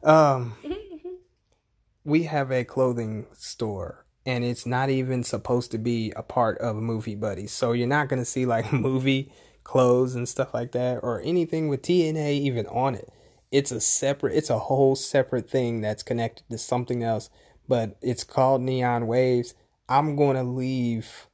Um, 0.00 0.54
we 2.04 2.22
have 2.22 2.52
a 2.52 2.62
clothing 2.62 3.26
store 3.32 4.06
and 4.24 4.44
it's 4.44 4.64
not 4.64 4.90
even 4.90 5.24
supposed 5.24 5.72
to 5.72 5.78
be 5.78 6.12
a 6.14 6.22
part 6.22 6.58
of 6.58 6.76
Movie 6.76 7.16
Buddies. 7.16 7.50
So 7.50 7.72
you're 7.72 7.88
not 7.88 8.06
going 8.06 8.22
to 8.22 8.24
see 8.24 8.46
like 8.46 8.72
movie 8.72 9.32
clothes 9.64 10.14
and 10.14 10.28
stuff 10.28 10.54
like 10.54 10.70
that 10.70 11.00
or 11.02 11.20
anything 11.22 11.66
with 11.66 11.82
TNA 11.82 12.30
even 12.34 12.68
on 12.68 12.94
it. 12.94 13.12
It's 13.50 13.72
a 13.72 13.80
separate, 13.80 14.36
it's 14.36 14.50
a 14.50 14.58
whole 14.60 14.94
separate 14.94 15.50
thing 15.50 15.80
that's 15.80 16.04
connected 16.04 16.48
to 16.50 16.58
something 16.58 17.02
else, 17.02 17.28
but 17.66 17.96
it's 18.00 18.22
called 18.22 18.62
Neon 18.62 19.08
Waves. 19.08 19.54
I'm 19.88 20.14
going 20.14 20.36
to 20.36 20.44
leave 20.44 21.26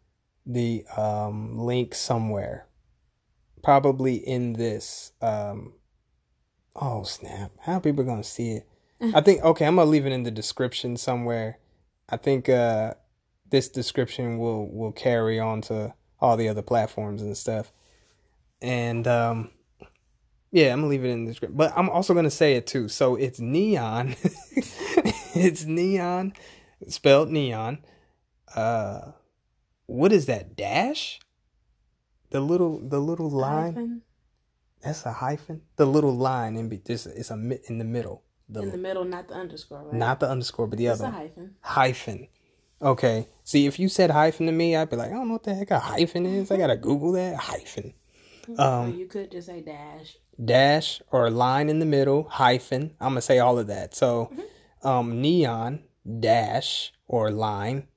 the 0.47 0.87
um, 0.97 1.59
link 1.59 1.95
somewhere 1.95 2.66
probably 3.67 4.15
in 4.15 4.53
this. 4.53 5.11
Um, 5.21 5.73
oh 6.77 7.03
snap! 7.03 7.51
How 7.63 7.81
people 7.81 8.05
gonna 8.05 8.23
see 8.23 8.53
it? 8.53 8.69
I 9.13 9.21
think 9.21 9.43
okay. 9.43 9.67
I'm 9.67 9.75
gonna 9.75 9.91
leave 9.91 10.07
it 10.07 10.13
in 10.13 10.23
the 10.23 10.31
description 10.31 10.97
somewhere. 10.97 11.59
I 12.09 12.17
think 12.17 12.49
uh, 12.49 12.95
this 13.51 13.69
description 13.69 14.39
will 14.39 14.71
will 14.71 14.93
carry 14.93 15.41
on 15.41 15.63
to 15.63 15.95
all 16.21 16.37
the 16.37 16.49
other 16.49 16.63
platforms 16.63 17.23
and 17.23 17.37
stuff. 17.37 17.73
And 18.63 19.09
um, 19.09 19.51
yeah, 20.53 20.73
I'm 20.73 20.79
gonna 20.79 20.87
leave 20.87 21.05
it 21.05 21.09
in 21.09 21.25
the 21.25 21.33
description. 21.33 21.57
But 21.57 21.73
I'm 21.77 21.91
also 21.91 22.15
gonna 22.15 22.31
say 22.31 22.55
it 22.55 22.69
too. 22.69 22.87
So 22.87 23.17
it's 23.17 23.41
neon. 23.41 24.15
it's 25.35 25.65
neon, 25.65 26.35
spelled 26.87 27.31
neon. 27.31 27.79
Uh, 28.55 29.11
what 29.87 30.13
is 30.13 30.27
that 30.27 30.55
dash? 30.55 31.19
The 32.37 32.43
little 32.43 32.79
the 32.87 33.01
little 33.01 33.31
line 33.31 33.75
hyphen. 33.75 34.03
that's 34.83 35.07
a 35.07 35.13
hyphen. 35.13 35.63
The 35.77 35.87
little 35.87 36.15
line 36.15 36.57
in 36.57 36.69
be 36.69 36.77
this 36.77 37.07
it's 37.07 37.31
a 37.31 37.35
in 37.35 37.79
the 37.79 37.85
middle. 37.85 38.25
The, 38.49 38.61
in 38.61 38.73
the 38.73 38.79
middle 38.79 39.05
not 39.07 39.29
the 39.29 39.35
underscore 39.35 39.85
right? 39.85 39.95
not 39.95 40.21
the 40.21 40.29
underscore 40.29 40.67
but 40.67 40.79
the 40.79 40.89
it's 40.89 41.01
other 41.01 41.11
hyphen. 41.11 41.55
Hyphen. 41.63 42.29
Okay. 42.83 43.27
See 43.43 43.65
if 43.65 43.79
you 43.79 43.89
said 43.89 44.11
hyphen 44.11 44.45
to 44.47 44.53
me 44.53 44.77
i'd 44.77 44.91
be 44.91 44.97
like 44.97 45.09
i 45.09 45.15
don't 45.15 45.29
know 45.29 45.33
what 45.33 45.45
the 45.45 45.55
heck 45.55 45.71
a 45.71 45.79
hyphen 45.79 46.27
is. 46.27 46.51
I 46.51 46.59
gotta 46.59 46.77
google 46.77 47.13
that. 47.13 47.37
Hyphen. 47.37 47.95
Um 48.59 48.95
you 48.95 49.07
could 49.07 49.33
just 49.33 49.49
say 49.49 49.61
dash. 49.61 50.19
dash 50.45 51.03
or 51.11 51.31
line 51.31 51.69
in 51.69 51.81
the 51.81 51.87
middle 51.87 52.29
hyphen. 52.29 52.95
I'm 53.01 53.13
gonna 53.13 53.23
say 53.23 53.39
all 53.39 53.59
of 53.59 53.67
that. 53.69 53.95
So 53.95 54.31
mm-hmm. 54.31 54.87
um 54.87 55.21
neon 55.23 55.83
dash 56.21 56.93
or 57.09 57.31
line 57.31 57.89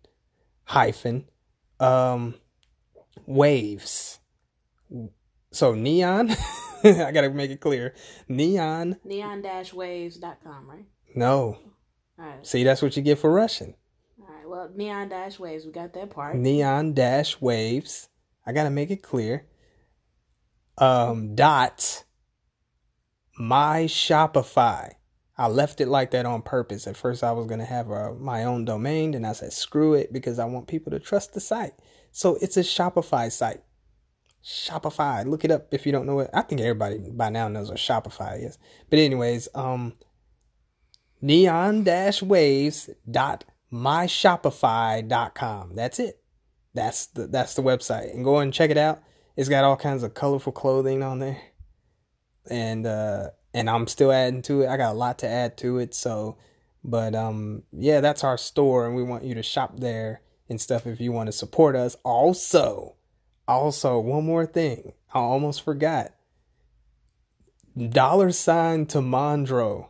hyphen. 0.64 1.26
Um 1.80 2.36
waves 3.28 4.19
so 5.52 5.74
neon, 5.74 6.32
I 6.84 7.12
gotta 7.12 7.30
make 7.30 7.52
it 7.52 7.62
clear. 7.62 7.94
Neon. 8.28 8.98
neon 9.04 9.42
dash 9.42 9.74
waves.com 9.74 10.70
right? 10.70 10.86
No. 11.16 11.58
All 12.18 12.26
right. 12.26 12.46
See, 12.46 12.64
that's 12.64 12.82
what 12.82 12.96
you 12.96 13.02
get 13.02 13.20
for 13.20 13.32
Russian. 13.32 13.76
All 14.20 14.28
right. 14.28 14.48
Well, 14.48 14.72
neon 14.76 15.10
dash 15.10 15.40
waves, 15.40 15.66
we 15.66 15.72
got 15.72 15.94
that 15.94 16.10
part. 16.10 16.36
Neon 16.36 16.94
dash 16.94 17.40
waves. 17.42 18.10
I 18.46 18.52
gotta 18.52 18.70
make 18.70 18.92
it 18.92 19.04
clear. 19.04 19.48
Um. 20.78 21.36
Dot. 21.36 22.04
My 23.38 23.84
Shopify. 23.84 24.92
I 25.38 25.48
left 25.48 25.80
it 25.80 25.88
like 25.88 26.12
that 26.12 26.26
on 26.26 26.42
purpose. 26.42 26.86
At 26.86 26.98
first, 26.98 27.24
I 27.24 27.32
was 27.32 27.48
gonna 27.48 27.66
have 27.66 27.90
a, 27.90 28.14
my 28.14 28.44
own 28.44 28.66
domain, 28.66 29.14
and 29.14 29.26
I 29.26 29.32
said 29.32 29.54
screw 29.54 29.94
it 29.94 30.12
because 30.12 30.38
I 30.38 30.46
want 30.46 30.68
people 30.68 30.92
to 30.92 31.00
trust 31.00 31.34
the 31.34 31.40
site. 31.40 31.74
So 32.12 32.38
it's 32.42 32.58
a 32.58 32.62
Shopify 32.62 33.32
site. 33.32 33.64
Shopify. 34.44 35.26
Look 35.26 35.46
it 35.46 35.52
up 35.52 35.74
if 35.74 35.86
you 35.86 35.92
don't 35.92 36.06
know 36.06 36.20
it. 36.20 36.30
I 36.34 36.42
think 36.42 36.62
everybody 36.62 37.00
by 37.12 37.30
now 37.30 37.48
knows 37.48 37.70
what 37.70 37.78
Shopify 37.78 38.46
is. 38.46 38.58
But 38.90 39.00
anyways, 39.00 39.50
um 39.54 39.94
neon 41.22 41.86
waves 42.24 42.90
dot 43.10 43.46
myshopify.com. 43.72 45.76
That's 45.76 46.00
it. 46.00 46.22
That's 46.74 47.08
the 47.08 47.28
that's 47.28 47.56
the 47.56 47.62
website. 47.62 48.14
And 48.14 48.24
go 48.24 48.40
and 48.40 48.54
check 48.54 48.70
it 48.70 48.78
out. 48.78 49.02
It's 49.36 49.50
got 49.50 49.64
all 49.64 49.78
kinds 49.78 50.04
of 50.04 50.14
colorful 50.14 50.54
clothing 50.54 51.04
on 51.04 51.20
there. 51.20 51.42
And 52.50 52.86
uh 52.86 53.30
and 53.54 53.70
I'm 53.70 53.88
still 53.88 54.12
adding 54.12 54.42
to 54.44 54.62
it. 54.62 54.70
I 54.70 54.78
got 54.78 54.94
a 54.94 54.98
lot 54.98 55.20
to 55.20 55.28
add 55.28 55.58
to 55.58 55.80
it, 55.80 55.94
so 55.94 56.38
but 56.84 57.16
um 57.16 57.64
yeah, 57.72 58.02
that's 58.02 58.24
our 58.24 58.38
store 58.38 58.86
and 58.86 58.96
we 58.96 59.04
want 59.04 59.24
you 59.24 59.36
to 59.36 59.44
shop 59.44 59.80
there 59.80 60.22
and 60.48 60.60
stuff 60.60 60.88
if 60.88 61.00
you 61.00 61.12
want 61.12 61.28
to 61.28 61.34
support 61.34 61.76
us. 61.76 61.96
Also, 62.04 62.96
also, 63.54 64.00
one 64.00 64.26
more 64.26 64.46
thing. 64.46 64.94
I 65.14 65.20
almost 65.20 65.64
forgot. 65.64 66.14
Dollar 67.78 68.32
sign 68.32 68.86
Tamandro. 68.86 69.90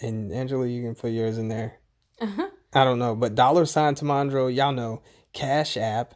And 0.00 0.32
Angela, 0.32 0.66
you 0.66 0.82
can 0.82 0.94
put 0.94 1.10
yours 1.10 1.38
in 1.38 1.48
there. 1.48 1.80
Uh-huh. 2.20 2.48
I 2.72 2.84
don't 2.84 2.98
know, 2.98 3.14
but 3.14 3.34
dollar 3.34 3.64
sign 3.64 3.94
Tamandro, 3.94 4.54
y'all 4.54 4.72
know, 4.72 5.02
Cash 5.32 5.76
App. 5.76 6.14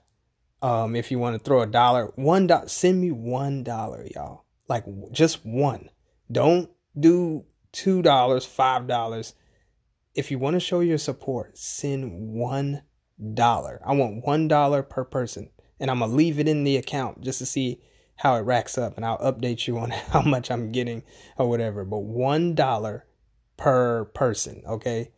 Um, 0.61 0.95
if 0.95 1.11
you 1.11 1.19
want 1.19 1.37
to 1.37 1.43
throw 1.43 1.63
a 1.63 1.67
dollar, 1.67 2.13
one 2.15 2.47
dot, 2.47 2.71
send 2.71 3.01
me 3.01 3.11
one 3.11 3.65
dollar, 3.65 4.07
y'all. 4.15 4.45
Like 4.69 4.85
just 5.11 5.45
one. 5.45 5.89
Don't 6.31 6.71
do 6.99 7.45
two 7.73 8.03
dollars, 8.03 8.45
five 8.45 8.87
dollars. 8.87 9.35
If 10.15 10.31
you 10.31 10.39
want 10.39 10.55
to 10.55 10.61
show 10.61 10.81
your 10.81 10.99
support, 10.99 11.59
send 11.59 12.33
one 12.35 12.83
dollar. 13.35 13.81
I 13.85 13.95
want 13.95 14.25
one 14.25 14.47
dollar 14.47 14.83
per 14.83 15.05
person 15.05 15.51
and 15.83 15.91
I'm 15.91 15.99
gonna 15.99 16.15
leave 16.15 16.39
it 16.39 16.47
in 16.47 16.63
the 16.63 16.77
account 16.77 17.21
just 17.21 17.41
to 17.41 17.47
see 17.47 17.81
how 18.15 18.37
it 18.37 18.43
racks 18.43 18.79
up 18.79 18.97
and 18.97 19.05
I'll 19.05 19.19
update 19.19 19.67
you 19.67 19.79
on 19.79 19.91
how 20.11 20.23
much 20.23 20.51
I'm 20.51 20.71
getting 20.71 21.03
or 21.37 21.49
whatever. 21.49 21.85
But 21.85 22.05
one 22.05 22.55
dollar 22.55 23.05
per 23.57 24.05
person, 24.07 24.63
okay? 24.67 25.11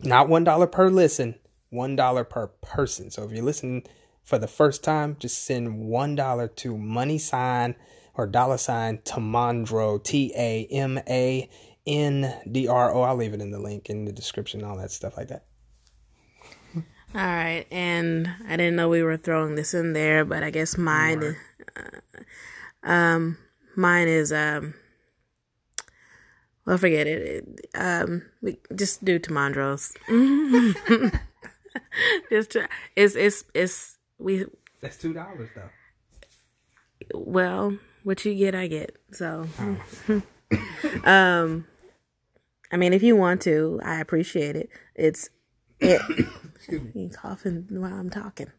Not 0.00 0.28
one 0.28 0.44
dollar 0.44 0.66
per 0.66 0.90
listen, 0.90 1.36
one 1.70 1.96
dollar 1.96 2.22
per 2.22 2.48
person. 2.48 3.10
So 3.10 3.24
if 3.24 3.32
you're 3.32 3.42
listening 3.42 3.84
for 4.22 4.38
the 4.38 4.46
first 4.46 4.84
time, 4.84 5.16
just 5.18 5.42
send 5.42 5.80
one 5.86 6.14
dollar 6.16 6.48
to 6.48 6.76
money 6.76 7.18
sign 7.18 7.74
or 8.14 8.26
dollar 8.26 8.58
sign 8.58 8.98
Tamandro 8.98 10.04
T 10.04 10.34
A 10.36 10.66
M 10.66 10.98
A 11.08 11.48
N 11.86 12.34
D 12.50 12.68
R 12.68 12.94
O. 12.94 13.00
I'll 13.00 13.16
leave 13.16 13.32
it 13.32 13.40
in 13.40 13.50
the 13.50 13.58
link 13.58 13.88
in 13.88 14.04
the 14.04 14.12
description, 14.12 14.64
all 14.64 14.76
that 14.76 14.90
stuff 14.90 15.16
like 15.16 15.28
that. 15.28 15.46
All 17.14 17.20
right, 17.20 17.66
and 17.70 18.30
I 18.48 18.56
didn't 18.56 18.76
know 18.76 18.88
we 18.88 19.02
were 19.02 19.18
throwing 19.18 19.54
this 19.54 19.74
in 19.74 19.92
there, 19.92 20.24
but 20.24 20.42
I 20.42 20.50
guess 20.50 20.78
mine, 20.78 21.22
is, 21.22 21.36
uh, 21.76 22.90
um, 22.90 23.36
mine 23.76 24.08
is 24.08 24.32
um, 24.32 24.72
well, 26.64 26.78
forget 26.78 27.06
it. 27.06 27.22
it 27.22 27.68
um, 27.74 28.22
we 28.40 28.58
just 28.74 29.04
do 29.04 29.18
Tamandros. 29.18 29.94
just 32.30 32.52
try, 32.52 32.66
it's 32.96 33.14
it's 33.14 33.44
it's 33.52 33.98
we. 34.18 34.46
That's 34.80 34.96
two 34.96 35.12
dollars 35.12 35.50
though. 35.54 35.68
Well, 37.14 37.78
what 38.04 38.24
you 38.24 38.34
get, 38.34 38.54
I 38.54 38.68
get. 38.68 38.96
So, 39.10 39.46
oh. 40.08 40.22
um, 41.04 41.66
I 42.70 42.76
mean, 42.76 42.92
if 42.92 43.02
you 43.02 43.16
want 43.16 43.42
to, 43.42 43.80
I 43.84 44.00
appreciate 44.00 44.56
it. 44.56 44.70
It's 44.94 45.28
Excuse 46.54 46.94
me. 46.94 47.10
coughing 47.10 47.66
while 47.70 47.92
I'm 47.92 48.10
talking. 48.10 48.50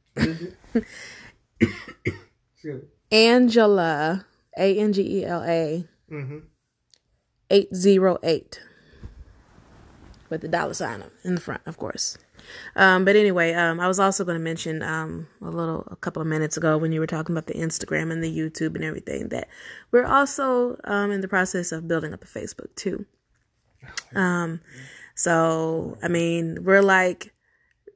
Angela 3.11 4.25
A 4.57 4.77
N 4.77 4.93
G 4.93 5.19
E 5.19 5.25
L 5.25 5.43
A 5.43 5.87
Mm-hmm. 6.11 6.39
808 7.49 8.61
with 10.29 10.41
the 10.41 10.47
dollar 10.47 10.73
sign 10.73 11.03
in 11.23 11.35
the 11.35 11.41
front, 11.41 11.61
of 11.65 11.77
course. 11.77 12.17
Um, 12.75 13.05
but 13.05 13.15
anyway, 13.15 13.53
um, 13.53 13.79
I 13.79 13.87
was 13.87 13.99
also 13.99 14.23
going 14.25 14.37
to 14.37 14.43
mention 14.43 14.83
um, 14.83 15.27
a 15.41 15.49
little, 15.49 15.87
a 15.89 15.95
couple 15.95 16.21
of 16.21 16.27
minutes 16.27 16.57
ago 16.57 16.77
when 16.77 16.91
you 16.91 16.99
were 16.99 17.07
talking 17.07 17.33
about 17.35 17.47
the 17.47 17.53
Instagram 17.53 18.11
and 18.11 18.23
the 18.23 18.35
YouTube 18.35 18.75
and 18.75 18.83
everything 18.83 19.29
that 19.29 19.47
we're 19.91 20.05
also 20.05 20.77
um, 20.83 21.11
in 21.11 21.21
the 21.21 21.27
process 21.27 21.71
of 21.71 21.87
building 21.87 22.13
up 22.13 22.23
a 22.23 22.27
Facebook 22.27 22.73
too. 22.75 23.05
Um, 24.15 24.61
so 25.15 25.97
I 26.03 26.07
mean, 26.07 26.63
we're 26.63 26.81
like 26.81 27.33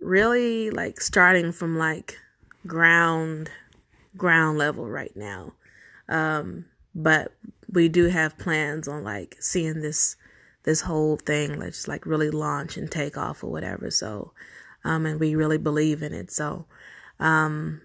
really 0.01 0.69
like 0.69 1.01
starting 1.01 1.51
from 1.51 1.77
like 1.77 2.17
ground 2.65 3.49
ground 4.15 4.57
level 4.57 4.87
right 4.87 5.15
now. 5.15 5.53
Um, 6.09 6.65
but 6.95 7.33
we 7.71 7.87
do 7.87 8.05
have 8.07 8.37
plans 8.37 8.87
on 8.87 9.03
like 9.03 9.37
seeing 9.39 9.81
this 9.81 10.15
this 10.63 10.81
whole 10.81 11.15
thing 11.15 11.59
let's 11.59 11.87
like 11.87 12.05
really 12.05 12.29
launch 12.29 12.75
and 12.75 12.91
take 12.91 13.17
off 13.17 13.43
or 13.43 13.51
whatever 13.51 13.89
so 13.89 14.33
um 14.83 15.05
and 15.05 15.19
we 15.19 15.35
really 15.35 15.57
believe 15.57 16.01
in 16.03 16.13
it 16.13 16.31
so 16.31 16.65
um 17.19 17.81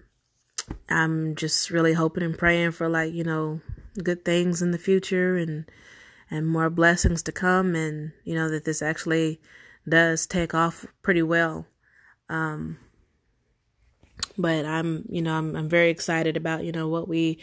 i'm 0.89 1.35
just 1.35 1.69
really 1.69 1.93
hoping 1.93 2.23
and 2.23 2.37
praying 2.37 2.71
for 2.71 2.89
like 2.89 3.13
you 3.13 3.23
know 3.23 3.61
good 4.03 4.25
things 4.25 4.61
in 4.61 4.71
the 4.71 4.77
future 4.77 5.37
and 5.37 5.65
and 6.33 6.47
more 6.47 6.69
blessings 6.69 7.21
to 7.23 7.31
come 7.31 7.75
and 7.75 8.11
you 8.23 8.35
know 8.35 8.49
that 8.49 8.65
this 8.65 8.81
actually 8.81 9.39
does 9.87 10.25
take 10.25 10.53
off 10.53 10.85
pretty 11.01 11.21
well 11.21 11.65
um 12.29 12.77
but 14.37 14.65
i'm 14.65 15.05
you 15.09 15.21
know 15.21 15.33
i'm 15.33 15.55
i'm 15.55 15.69
very 15.69 15.89
excited 15.89 16.35
about 16.35 16.63
you 16.63 16.71
know 16.71 16.87
what 16.87 17.07
we 17.07 17.39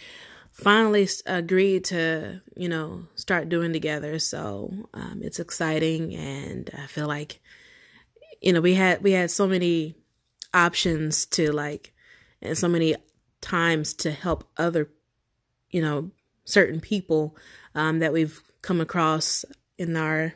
finally 0.53 1.09
agreed 1.26 1.85
to, 1.85 2.40
you 2.57 2.68
know, 2.68 3.07
start 3.14 3.48
doing 3.48 3.72
together. 3.72 4.18
So 4.18 4.72
um, 4.94 5.20
it's 5.22 5.40
exciting, 5.40 6.14
and 6.14 6.70
I 6.76 6.87
feel 6.87 7.07
like, 7.07 7.40
you 8.40 8.53
know, 8.53 8.61
we 8.61 8.74
had 8.74 9.03
we 9.03 9.12
had 9.12 9.31
so 9.31 9.46
many 9.46 9.96
options 10.53 11.26
to 11.26 11.53
like, 11.53 11.92
and 12.42 12.57
so 12.57 12.68
many 12.68 12.96
times 13.40 13.94
to 13.94 14.11
help 14.11 14.48
other, 14.57 14.90
you 15.70 15.83
know, 15.83 16.11
certain 16.44 16.81
people 16.81 17.37
um, 17.74 18.00
that 18.00 18.12
we've 18.12 18.42
come 18.62 18.81
across 18.81 19.44
in 19.79 19.96
our 19.96 20.35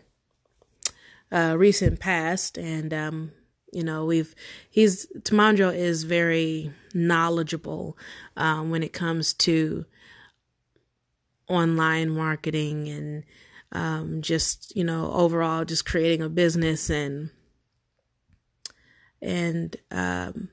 uh, 1.32 1.54
recent 1.56 2.00
past, 2.00 2.56
and 2.58 2.92
um, 2.94 3.32
you 3.72 3.82
know 3.82 4.04
we've 4.04 4.34
he's 4.70 5.06
Tamandro 5.20 5.74
is 5.74 6.04
very 6.04 6.72
knowledgeable 6.92 7.96
um, 8.36 8.70
when 8.70 8.82
it 8.82 8.92
comes 8.92 9.34
to 9.34 9.84
online 11.48 12.10
marketing 12.10 12.88
and 12.88 13.24
um, 13.72 14.22
just 14.22 14.74
you 14.76 14.84
know 14.84 15.10
overall 15.12 15.64
just 15.64 15.84
creating 15.84 16.22
a 16.22 16.28
business 16.28 16.88
and 16.88 17.30
and 19.20 19.76
um, 19.90 20.50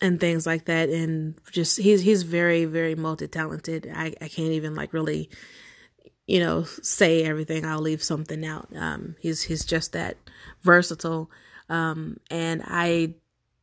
and 0.00 0.18
things 0.20 0.46
like 0.46 0.64
that. 0.66 0.88
And 0.88 1.34
just 1.50 1.78
he's 1.78 2.02
he's 2.02 2.22
very 2.22 2.64
very 2.64 2.94
multi-talented. 2.94 3.90
I, 3.94 4.14
I 4.20 4.28
can't 4.28 4.52
even 4.52 4.74
like 4.74 4.92
really 4.92 5.30
you 6.26 6.40
know 6.40 6.62
say 6.64 7.24
everything 7.24 7.64
i'll 7.64 7.80
leave 7.80 8.02
something 8.02 8.44
out 8.44 8.68
um, 8.76 9.16
he's 9.20 9.42
he's 9.44 9.64
just 9.64 9.92
that 9.92 10.16
versatile 10.62 11.30
um, 11.68 12.18
and 12.30 12.62
i 12.66 13.14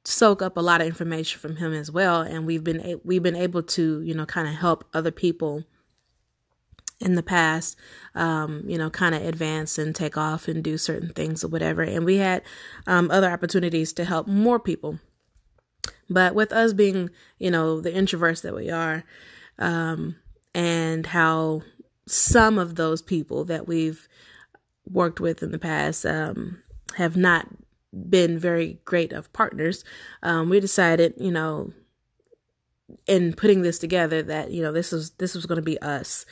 soak 0.03 0.41
up 0.41 0.57
a 0.57 0.61
lot 0.61 0.81
of 0.81 0.87
information 0.87 1.39
from 1.39 1.57
him 1.57 1.73
as 1.73 1.91
well 1.91 2.21
and 2.21 2.45
we've 2.45 2.63
been 2.63 2.99
we've 3.03 3.23
been 3.23 3.35
able 3.35 3.61
to 3.61 4.01
you 4.01 4.13
know 4.13 4.25
kind 4.25 4.47
of 4.47 4.55
help 4.55 4.83
other 4.93 5.11
people 5.11 5.63
in 7.01 7.15
the 7.15 7.23
past, 7.23 7.75
um, 8.15 8.63
you 8.67 8.77
know, 8.77 8.89
kind 8.89 9.15
of 9.15 9.23
advance 9.23 9.77
and 9.77 9.95
take 9.95 10.17
off 10.17 10.47
and 10.47 10.63
do 10.63 10.77
certain 10.77 11.09
things 11.09 11.43
or 11.43 11.47
whatever. 11.47 11.81
And 11.81 12.05
we 12.05 12.17
had 12.17 12.43
um, 12.87 13.09
other 13.09 13.29
opportunities 13.29 13.91
to 13.93 14.05
help 14.05 14.27
more 14.27 14.59
people. 14.59 14.99
But 16.09 16.35
with 16.35 16.53
us 16.53 16.73
being, 16.73 17.09
you 17.39 17.49
know, 17.49 17.81
the 17.81 17.91
introverts 17.91 18.43
that 18.43 18.55
we 18.55 18.69
are, 18.69 19.03
um, 19.57 20.15
and 20.53 21.07
how 21.07 21.61
some 22.11 22.57
of 22.57 22.75
those 22.75 23.01
people 23.01 23.45
that 23.45 23.67
we've 23.67 24.07
worked 24.85 25.19
with 25.19 25.43
in 25.43 25.51
the 25.51 25.59
past 25.59 26.05
um, 26.05 26.61
have 26.97 27.15
not 27.15 27.47
been 28.09 28.39
very 28.39 28.79
great 28.85 29.13
of 29.13 29.31
partners, 29.33 29.83
um, 30.23 30.49
we 30.49 30.59
decided, 30.59 31.13
you 31.17 31.31
know, 31.31 31.73
in 33.07 33.33
putting 33.33 33.61
this 33.61 33.79
together 33.79 34.21
that 34.21 34.51
you 34.51 34.61
know 34.61 34.73
this 34.73 34.91
is 34.91 35.11
this 35.11 35.33
was 35.33 35.45
going 35.45 35.55
to 35.55 35.61
be 35.61 35.81
us 35.81 36.25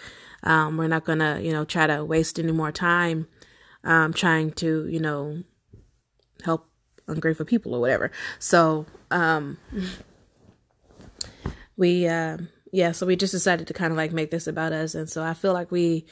um, 0.44 0.78
we're 0.78 0.88
not 0.88 1.06
gonna, 1.06 1.40
you 1.42 1.52
know, 1.52 1.66
try 1.66 1.88
to 1.88 2.04
waste 2.04 2.40
any 2.40 2.52
more 2.52 2.72
time 2.72 3.28
um, 3.84 4.14
trying 4.14 4.52
to, 4.52 4.88
you 4.88 5.00
know, 5.00 5.44
help 6.44 6.70
ungrateful 7.08 7.46
people 7.46 7.74
or 7.74 7.82
whatever. 7.82 8.12
So 8.40 8.86
um, 9.12 9.58
we, 11.78 12.08
uh, 12.08 12.38
yeah, 12.72 12.92
so 12.92 13.06
we 13.06 13.16
just 13.16 13.32
decided 13.32 13.68
to 13.68 13.74
kind 13.74 13.92
of 13.92 13.98
like 13.98 14.12
make 14.12 14.32
this 14.32 14.48
about 14.48 14.74
us, 14.74 14.96
and 14.96 15.10
so 15.10 15.24
I 15.24 15.34
feel 15.34 15.54
like 15.54 15.72
we, 15.72 16.06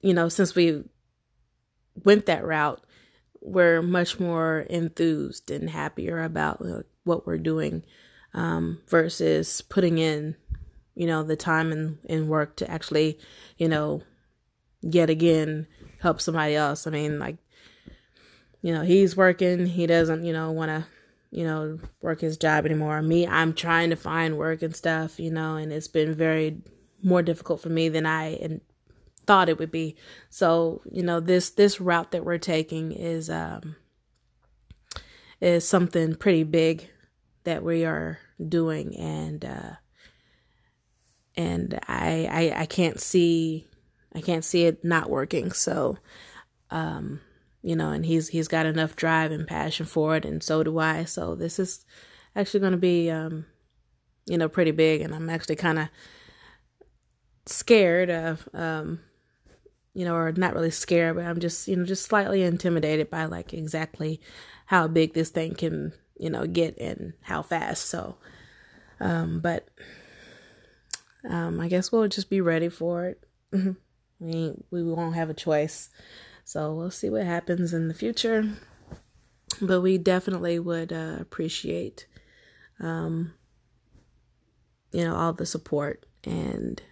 you 0.00 0.14
know, 0.14 0.28
since 0.28 0.54
we 0.54 0.84
went 2.04 2.26
that 2.26 2.44
route, 2.44 2.80
we're 3.40 3.82
much 3.82 4.18
more 4.18 4.66
enthused 4.70 5.50
and 5.50 5.70
happier 5.70 6.22
about 6.22 6.60
uh, 6.60 6.82
what 7.04 7.26
we're 7.26 7.38
doing 7.38 7.84
um, 8.32 8.80
versus 8.88 9.60
putting 9.60 9.98
in 9.98 10.36
you 10.94 11.06
know, 11.06 11.22
the 11.22 11.36
time 11.36 11.72
and, 11.72 11.98
and 12.08 12.28
work 12.28 12.56
to 12.56 12.70
actually, 12.70 13.18
you 13.58 13.68
know, 13.68 14.02
yet 14.80 15.10
again 15.10 15.66
help 16.00 16.20
somebody 16.20 16.54
else. 16.54 16.86
I 16.86 16.90
mean, 16.90 17.18
like, 17.18 17.36
you 18.62 18.72
know, 18.72 18.82
he's 18.82 19.16
working, 19.16 19.66
he 19.66 19.86
doesn't, 19.86 20.24
you 20.24 20.32
know, 20.32 20.52
want 20.52 20.68
to, 20.68 20.86
you 21.34 21.44
know, 21.44 21.78
work 22.00 22.20
his 22.20 22.36
job 22.36 22.64
anymore. 22.64 23.02
Me, 23.02 23.26
I'm 23.26 23.54
trying 23.54 23.90
to 23.90 23.96
find 23.96 24.38
work 24.38 24.62
and 24.62 24.74
stuff, 24.74 25.18
you 25.18 25.30
know, 25.30 25.56
and 25.56 25.72
it's 25.72 25.88
been 25.88 26.14
very 26.14 26.62
more 27.02 27.22
difficult 27.22 27.60
for 27.60 27.68
me 27.68 27.88
than 27.88 28.06
I 28.06 28.34
and 28.40 28.60
thought 29.26 29.48
it 29.48 29.58
would 29.58 29.72
be. 29.72 29.96
So, 30.30 30.82
you 30.90 31.02
know, 31.02 31.18
this 31.18 31.50
this 31.50 31.80
route 31.80 32.12
that 32.12 32.24
we're 32.24 32.38
taking 32.38 32.92
is 32.92 33.28
um 33.28 33.74
is 35.40 35.66
something 35.66 36.14
pretty 36.14 36.44
big 36.44 36.88
that 37.42 37.64
we 37.64 37.84
are 37.84 38.18
doing 38.48 38.96
and 38.96 39.44
uh 39.44 39.72
and 41.36 41.80
I, 41.88 42.52
I 42.54 42.60
I 42.62 42.66
can't 42.66 43.00
see 43.00 43.66
I 44.14 44.20
can't 44.20 44.44
see 44.44 44.66
it 44.66 44.84
not 44.84 45.10
working. 45.10 45.50
So, 45.50 45.98
um, 46.70 47.20
you 47.64 47.74
know, 47.74 47.90
and 47.90 48.04
he's 48.04 48.28
he's 48.28 48.46
got 48.46 48.66
enough 48.66 48.94
drive 48.94 49.32
and 49.32 49.48
passion 49.48 49.86
for 49.86 50.16
it, 50.16 50.26
and 50.26 50.42
so 50.42 50.62
do 50.62 50.78
I. 50.78 51.04
So 51.04 51.34
this 51.34 51.58
is 51.58 51.86
actually 52.36 52.60
going 52.60 52.72
to 52.72 52.78
be, 52.78 53.10
um, 53.10 53.46
you 54.26 54.36
know, 54.36 54.50
pretty 54.50 54.70
big, 54.70 55.00
and 55.00 55.14
I'm 55.14 55.30
actually 55.30 55.56
kind 55.56 55.78
of 55.78 55.88
scared 57.46 58.10
of, 58.10 58.46
um, 58.52 59.00
you 59.94 60.04
know, 60.04 60.14
or 60.14 60.30
not 60.32 60.52
really 60.52 60.70
scared, 60.70 61.16
but 61.16 61.24
I'm 61.24 61.40
just 61.40 61.66
you 61.66 61.76
know 61.76 61.86
just 61.86 62.04
slightly 62.04 62.42
intimidated 62.42 63.08
by 63.08 63.24
like 63.24 63.54
exactly 63.54 64.20
how 64.66 64.86
big 64.86 65.14
this 65.14 65.30
thing 65.30 65.54
can 65.54 65.94
you 66.18 66.28
know 66.28 66.46
get 66.46 66.76
and 66.76 67.14
how 67.22 67.40
fast. 67.40 67.86
So, 67.86 68.18
um, 69.00 69.40
but 69.40 69.70
um, 71.26 71.60
I 71.60 71.68
guess 71.68 71.90
we'll 71.90 72.08
just 72.08 72.28
be 72.28 72.42
ready 72.42 72.68
for 72.68 73.06
it. 73.06 73.24
we 74.20 74.52
we 74.70 74.82
won't 74.82 75.14
have 75.14 75.30
a 75.30 75.34
choice, 75.34 75.88
so 76.44 76.74
we'll 76.74 76.90
see 76.90 77.10
what 77.10 77.24
happens 77.24 77.72
in 77.72 77.88
the 77.88 77.94
future. 77.94 78.48
But 79.60 79.80
we 79.80 79.98
definitely 79.98 80.58
would 80.58 80.92
uh, 80.92 81.16
appreciate, 81.20 82.06
um, 82.80 83.34
you 84.92 85.04
know, 85.04 85.14
all 85.14 85.32
the 85.32 85.46
support 85.46 86.06
and 86.24 86.82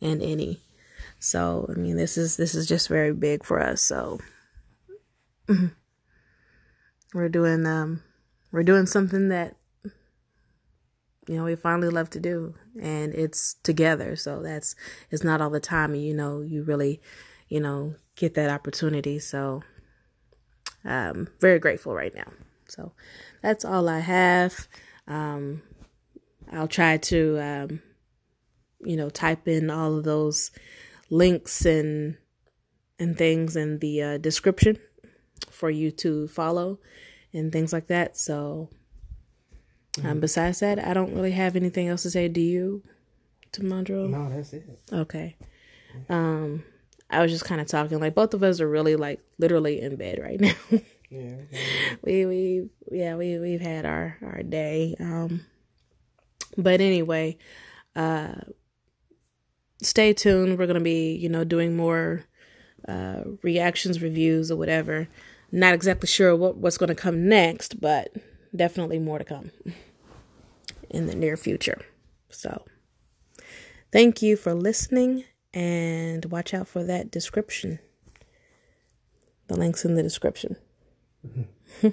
and 0.00 0.22
any. 0.22 0.60
So 1.18 1.66
I 1.68 1.78
mean, 1.78 1.96
this 1.96 2.18
is 2.18 2.36
this 2.36 2.54
is 2.54 2.66
just 2.66 2.88
very 2.88 3.12
big 3.12 3.44
for 3.44 3.60
us. 3.60 3.80
So 3.80 4.18
we're 7.14 7.28
doing 7.28 7.66
um 7.66 8.02
we're 8.52 8.62
doing 8.62 8.86
something 8.86 9.28
that 9.28 9.56
you 11.28 11.36
know 11.36 11.44
we 11.44 11.56
finally 11.56 11.88
love 11.88 12.10
to 12.10 12.20
do 12.20 12.54
and 12.80 13.14
it's 13.14 13.54
together 13.62 14.16
so 14.16 14.42
that's 14.42 14.74
it's 15.10 15.24
not 15.24 15.40
all 15.40 15.50
the 15.50 15.60
time 15.60 15.94
you 15.94 16.12
know 16.12 16.40
you 16.42 16.62
really 16.62 17.00
you 17.48 17.60
know 17.60 17.94
get 18.16 18.34
that 18.34 18.50
opportunity 18.50 19.18
so 19.18 19.62
um 20.84 21.28
very 21.40 21.58
grateful 21.58 21.94
right 21.94 22.14
now 22.14 22.30
so 22.68 22.92
that's 23.42 23.64
all 23.64 23.88
i 23.88 24.00
have 24.00 24.68
um 25.08 25.62
i'll 26.52 26.68
try 26.68 26.96
to 26.96 27.38
um 27.40 27.82
you 28.84 28.96
know 28.96 29.10
type 29.10 29.48
in 29.48 29.70
all 29.70 29.96
of 29.96 30.04
those 30.04 30.50
links 31.10 31.64
and 31.64 32.16
and 32.98 33.18
things 33.18 33.56
in 33.56 33.78
the 33.80 34.00
uh, 34.02 34.18
description 34.18 34.78
for 35.50 35.68
you 35.68 35.90
to 35.90 36.28
follow 36.28 36.78
and 37.32 37.52
things 37.52 37.72
like 37.72 37.88
that 37.88 38.16
so 38.16 38.68
um, 40.02 40.20
besides 40.20 40.60
that, 40.60 40.84
I 40.84 40.92
don't 40.92 41.14
really 41.14 41.32
have 41.32 41.54
anything 41.54 41.88
else 41.88 42.02
to 42.02 42.10
say. 42.10 42.26
Do 42.28 42.40
you, 42.40 42.82
Tamandro? 43.52 44.08
No, 44.08 44.28
that's 44.28 44.52
it. 44.52 44.66
Okay. 44.92 45.36
Um, 46.08 46.64
I 47.14 47.22
was 47.22 47.30
just 47.30 47.44
kind 47.44 47.60
of 47.60 47.66
talking 47.66 48.00
like 48.00 48.14
both 48.14 48.34
of 48.34 48.42
us 48.42 48.60
are 48.60 48.68
really 48.68 48.96
like 48.96 49.20
literally 49.38 49.80
in 49.80 49.96
bed 49.96 50.18
right 50.20 50.40
now. 50.40 50.54
Yeah. 51.10 51.36
we 52.02 52.26
we 52.26 52.68
yeah 52.90 53.14
we 53.14 53.38
we've 53.38 53.60
had 53.60 53.86
our 53.86 54.18
our 54.22 54.42
day. 54.42 54.96
Um, 54.98 55.46
but 56.56 56.80
anyway, 56.80 57.36
uh, 57.94 58.34
stay 59.80 60.12
tuned. 60.12 60.58
We're 60.58 60.66
gonna 60.66 60.80
be 60.80 61.14
you 61.14 61.28
know 61.28 61.44
doing 61.44 61.76
more 61.76 62.24
uh 62.88 63.22
reactions, 63.42 64.02
reviews, 64.02 64.50
or 64.50 64.56
whatever. 64.56 65.08
Not 65.52 65.74
exactly 65.74 66.08
sure 66.08 66.34
what 66.34 66.56
what's 66.56 66.78
gonna 66.78 66.94
come 66.94 67.28
next, 67.28 67.80
but 67.80 68.12
definitely 68.54 68.98
more 68.98 69.18
to 69.18 69.24
come 69.24 69.50
in 70.90 71.06
the 71.06 71.14
near 71.14 71.36
future. 71.36 71.80
So, 72.30 72.64
thank 73.92 74.20
you 74.22 74.36
for 74.36 74.54
listening 74.54 75.24
and 75.54 76.24
watch 76.26 76.52
out 76.52 76.68
for 76.68 76.82
that 76.84 77.10
description. 77.10 77.78
The 79.46 79.56
link's 79.56 79.84
in 79.84 79.94
the 79.94 80.02
description. 80.02 80.56
Mm-hmm. 81.26 81.88